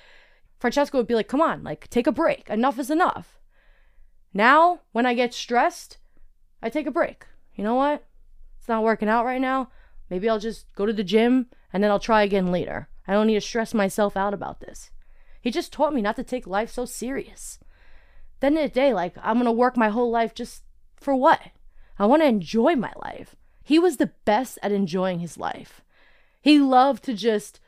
Francesco 0.59 0.97
would 0.97 1.07
be 1.07 1.15
like, 1.15 1.27
"Come 1.27 1.41
on, 1.41 1.63
like 1.63 1.89
take 1.89 2.07
a 2.07 2.11
break. 2.11 2.49
Enough 2.49 2.79
is 2.79 2.89
enough." 2.89 3.39
Now, 4.33 4.79
when 4.91 5.05
I 5.05 5.13
get 5.13 5.33
stressed, 5.33 5.97
I 6.61 6.69
take 6.69 6.87
a 6.87 6.91
break. 6.91 7.25
You 7.55 7.63
know 7.63 7.75
what? 7.75 8.03
It's 8.57 8.67
not 8.67 8.83
working 8.83 9.09
out 9.09 9.25
right 9.25 9.41
now. 9.41 9.69
Maybe 10.09 10.27
I'll 10.27 10.39
just 10.39 10.73
go 10.73 10.85
to 10.85 10.93
the 10.93 11.03
gym 11.03 11.47
and 11.71 11.83
then 11.83 11.91
I'll 11.91 11.99
try 11.99 12.23
again 12.23 12.51
later. 12.51 12.89
I 13.07 13.13
don't 13.13 13.27
need 13.27 13.35
to 13.35 13.41
stress 13.41 13.73
myself 13.73 14.17
out 14.17 14.33
about 14.33 14.59
this. 14.61 14.89
He 15.41 15.51
just 15.51 15.73
taught 15.73 15.93
me 15.93 16.01
not 16.01 16.15
to 16.15 16.23
take 16.23 16.47
life 16.47 16.71
so 16.71 16.85
serious 16.85 17.59
then 18.43 18.57
in 18.57 18.63
the 18.63 18.69
day, 18.69 18.93
like, 18.93 19.15
I'm 19.23 19.35
going 19.35 19.45
to 19.45 19.51
work 19.53 19.77
my 19.77 19.87
whole 19.87 20.11
life 20.11 20.33
just 20.35 20.63
for 20.97 21.15
what? 21.15 21.39
I 21.97 22.05
want 22.05 22.23
to 22.23 22.27
enjoy 22.27 22.75
my 22.75 22.91
life. 23.01 23.37
He 23.63 23.79
was 23.79 23.95
the 23.95 24.11
best 24.25 24.59
at 24.61 24.73
enjoying 24.73 25.19
his 25.19 25.37
life. 25.37 25.79
He 26.41 26.59
loved 26.59 27.05
to 27.05 27.13
just, 27.13 27.61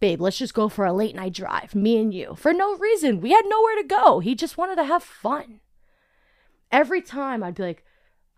babe, 0.00 0.20
let's 0.20 0.38
just 0.38 0.54
go 0.54 0.68
for 0.68 0.84
a 0.84 0.92
late 0.92 1.14
night 1.14 1.34
drive, 1.34 1.76
me 1.76 1.98
and 1.98 2.12
you, 2.12 2.34
for 2.34 2.52
no 2.52 2.76
reason. 2.76 3.20
We 3.20 3.30
had 3.30 3.44
nowhere 3.46 3.76
to 3.76 3.84
go. 3.84 4.18
He 4.18 4.34
just 4.34 4.58
wanted 4.58 4.74
to 4.76 4.84
have 4.84 5.04
fun. 5.04 5.60
Every 6.72 7.00
time 7.00 7.44
I'd 7.44 7.54
be 7.54 7.62
like, 7.62 7.84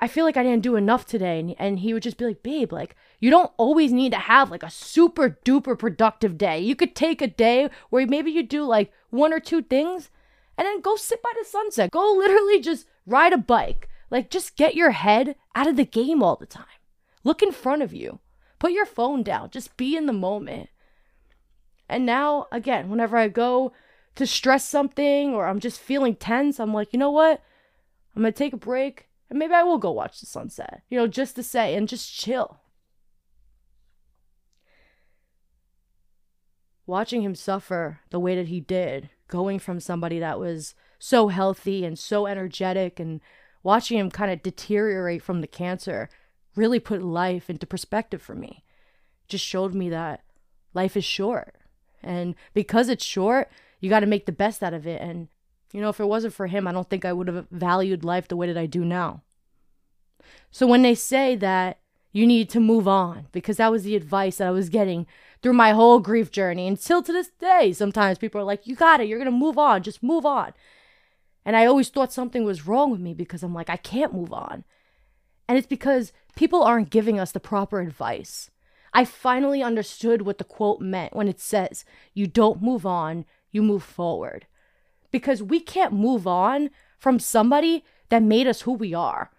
I 0.01 0.07
feel 0.07 0.27
like 0.27 0.37
I 0.37 0.43
didn't 0.43 0.65
do 0.65 0.77
enough 0.77 1.07
today. 1.07 1.41
And, 1.41 1.55
and 1.59 1.79
he 1.79 1.95
would 1.95 2.03
just 2.03 2.19
be 2.19 2.27
like, 2.27 2.43
babe, 2.43 2.75
like, 2.75 2.95
you 3.21 3.31
don't 3.31 3.53
always 3.57 3.91
need 3.91 4.13
to 4.13 4.19
have 4.19 4.51
like 4.51 4.63
a 4.63 4.69
super 4.69 5.39
duper 5.47 5.79
productive 5.79 6.37
day. 6.37 6.59
You 6.59 6.77
could 6.77 6.95
take 6.95 7.23
a 7.23 7.27
day 7.27 7.71
where 7.89 8.07
maybe 8.07 8.31
you 8.31 8.43
do 8.43 8.65
like 8.65 8.93
one 9.09 9.33
or 9.33 9.41
two 9.41 9.63
things 9.63 10.11
and 10.57 10.67
then 10.67 10.81
go 10.81 10.97
sit 10.97 11.23
by 11.23 11.33
the 11.39 11.45
sunset. 11.45 11.91
Go 11.91 12.15
literally 12.17 12.61
just 12.61 12.87
ride 13.07 13.33
a 13.33 13.39
bike. 13.39 13.89
Like, 14.11 14.31
just 14.31 14.57
get 14.57 14.75
your 14.75 14.93
head 14.93 15.37
out 15.55 15.67
of 15.67 15.77
the 15.77 15.85
game 15.85 16.23
all 16.23 16.37
the 16.37 16.47
time. 16.47 16.67
Look 17.25 17.43
in 17.43 17.53
front 17.53 17.83
of 17.83 17.93
you. 17.93 18.21
Put 18.59 18.73
your 18.73 18.87
phone 18.87 19.23
down. 19.23 19.51
Just 19.51 19.77
be 19.77 19.97
in 19.97 20.07
the 20.07 20.13
moment. 20.13 20.69
And 21.89 22.07
now, 22.07 22.47
again, 22.53 22.89
whenever 22.89 23.17
I 23.17 23.29
go 23.29 23.73
to 24.15 24.27
stress 24.27 24.65
something 24.65 25.35
or 25.35 25.47
I'm 25.47 25.59
just 25.59 25.81
feeling 25.81 26.15
tense, 26.15 26.61
I'm 26.61 26.73
like, 26.73 26.93
you 26.93 26.99
know 26.99 27.11
what? 27.11 27.43
I'm 28.15 28.23
going 28.23 28.33
to 28.33 28.39
take 28.39 28.53
a 28.53 28.59
break 28.59 29.09
and 29.29 29.39
maybe 29.39 29.55
I 29.55 29.65
will 29.65 29.79
go 29.79 29.91
watch 29.91 30.21
the 30.21 30.27
sunset, 30.27 30.83
you 30.89 30.99
know, 30.99 31.07
just 31.07 31.35
to 31.37 31.43
say 31.43 31.75
and 31.75 31.89
just 31.89 32.15
chill. 32.15 32.61
Watching 36.87 37.23
him 37.23 37.35
suffer 37.35 38.01
the 38.11 38.21
way 38.21 38.37
that 38.37 38.49
he 38.49 38.61
did 38.61 39.11
going 39.29 39.59
from 39.59 39.81
somebody 39.81 40.19
that 40.19 40.39
was 40.39 40.75
so 40.99 41.29
healthy 41.29 41.85
and 41.85 41.99
so 41.99 42.27
energetic 42.27 42.99
and 43.01 43.21
watching 43.63 43.99
him 43.99 44.11
kind 44.11 44.31
of 44.31 44.43
deteriorate 44.43 45.23
from 45.23 45.41
the 45.41 45.47
cancer 45.47 46.09
really 46.57 46.79
put 46.79 47.03
life 47.03 47.51
into 47.51 47.67
perspective 47.67 48.23
for 48.23 48.35
me. 48.35 48.63
Just 49.29 49.45
showed 49.45 49.75
me 49.75 49.89
that 49.89 50.23
life 50.73 50.97
is 50.97 51.05
short. 51.05 51.57
And 52.03 52.35
because 52.53 52.89
it's 52.89 53.05
short, 53.05 53.51
you 53.81 53.89
got 53.89 54.01
to 54.01 54.07
make 54.07 54.27
the 54.27 54.33
best 54.33 54.63
out 54.63 54.75
of 54.75 54.87
it. 54.87 55.01
And, 55.01 55.29
you 55.73 55.81
know, 55.81 55.89
if 55.89 56.01
it 56.01 56.07
wasn't 56.07 56.35
for 56.35 56.47
him, 56.47 56.69
I 56.69 56.73
don't 56.73 56.89
think 56.89 57.05
I 57.05 57.13
would 57.13 57.29
have 57.29 57.47
valued 57.51 58.05
life 58.05 58.29
the 58.29 58.37
way 58.37 58.47
that 58.47 58.59
I 58.59 58.67
do 58.67 58.85
now. 58.85 59.23
So 60.51 60.67
when 60.67 60.83
they 60.83 60.95
say 60.95 61.37
that 61.37 61.79
you 62.15 62.29
need 62.29 62.49
to 62.51 62.61
move 62.61 62.87
on, 62.87 63.27
because 63.33 63.57
that 63.57 63.73
was 63.73 63.83
the 63.83 63.97
advice 63.97 64.37
that 64.37 64.47
I 64.47 64.53
was 64.53 64.69
getting 64.69 65.07
through 65.43 65.53
my 65.53 65.73
whole 65.73 65.99
grief 65.99 66.31
journey 66.31 66.69
until 66.69 67.03
to 67.03 67.13
this 67.13 67.29
day, 67.29 67.73
sometimes 67.73 68.19
people 68.19 68.41
are 68.41 68.45
like, 68.45 68.67
you 68.69 68.77
got 68.77 69.01
it, 69.01 69.09
you're 69.09 69.19
going 69.19 69.31
to 69.31 69.37
move 69.37 69.59
on, 69.59 69.83
just 69.83 70.01
move 70.01 70.25
on. 70.25 70.55
And 71.45 71.57
I 71.57 71.67
always 71.67 71.89
thought 71.89 72.13
something 72.13 72.45
was 72.45 72.69
wrong 72.69 72.93
with 72.93 73.01
me 73.01 73.15
because 73.15 73.43
I'm 73.43 73.53
like, 73.53 73.69
I 73.69 73.77
can't 73.77 74.15
move 74.15 74.33
on. 74.33 74.63
And 75.49 75.59
it's 75.59 75.67
because 75.67 76.13
people 76.37 76.63
aren't 76.63 76.89
giving 76.89 77.19
us 77.19 77.33
the 77.33 77.41
proper 77.41 77.81
advice. 77.81 78.49
I 78.93 79.05
finally 79.05 79.61
understood 79.61 80.23
what 80.23 80.39
the 80.39 80.45
quote 80.45 80.81
meant 80.81 81.17
when 81.17 81.27
it 81.27 81.41
says, 81.41 81.85
you 82.15 82.29
don't 82.29 82.63
move 82.63 82.87
on, 82.87 83.25
you 83.51 83.61
move 83.61 83.83
forward. 83.83 84.47
Because 85.11 85.43
we 85.43 85.59
can't 85.59 85.93
move 85.93 86.29
on 86.29 86.71
from 86.97 87.19
somebody 87.19 87.85
that 88.09 88.23
made 88.23 88.47
us 88.47 88.63
who 88.63 88.73
we 88.73 88.95
are. 88.95 89.33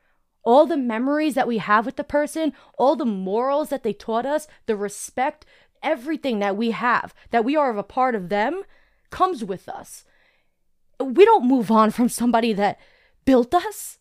All 0.46 0.66
the 0.66 0.78
memories 0.78 1.34
that 1.34 1.48
we 1.48 1.58
have 1.58 1.86
with 1.86 1.98
the 1.98 2.04
person, 2.04 2.54
all 2.78 2.96
the 2.96 3.06
morals 3.06 3.70
that 3.70 3.84
they 3.84 3.94
taught 3.94 4.26
us, 4.26 4.48
the 4.68 4.76
respect, 4.76 5.46
everything 5.84 6.40
that 6.40 6.56
we 6.56 6.72
have, 6.72 7.14
that 7.32 7.44
we 7.44 7.56
are 7.56 7.70
of 7.70 7.78
a 7.78 7.84
part 7.84 8.16
of 8.16 8.30
them, 8.30 8.64
comes 9.10 9.44
with 9.44 9.68
us. 9.68 10.06
We 11.00 11.26
don't 11.26 11.48
move 11.48 11.72
on 11.72 11.92
from 11.92 12.10
somebody 12.10 12.54
that 12.54 12.80
built 13.26 13.54
us, 13.54 13.98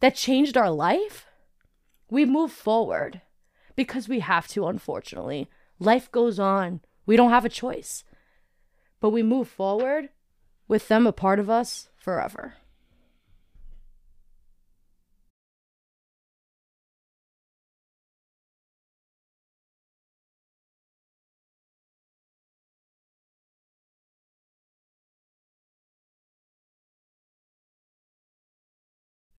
that 0.00 0.16
changed 0.16 0.56
our 0.56 0.70
life. 0.70 1.26
We 2.10 2.24
move 2.24 2.52
forward 2.52 3.22
because 3.76 4.08
we 4.08 4.20
have 4.20 4.48
to, 4.48 4.66
unfortunately. 4.66 5.48
Life 5.78 6.10
goes 6.10 6.38
on. 6.38 6.80
We 7.06 7.16
don't 7.16 7.30
have 7.30 7.44
a 7.44 7.48
choice. 7.48 8.04
But 9.00 9.10
we 9.10 9.22
move 9.22 9.48
forward 9.48 10.08
with 10.66 10.88
them 10.88 11.06
a 11.06 11.12
part 11.12 11.38
of 11.38 11.48
us 11.48 11.88
forever. 11.96 12.54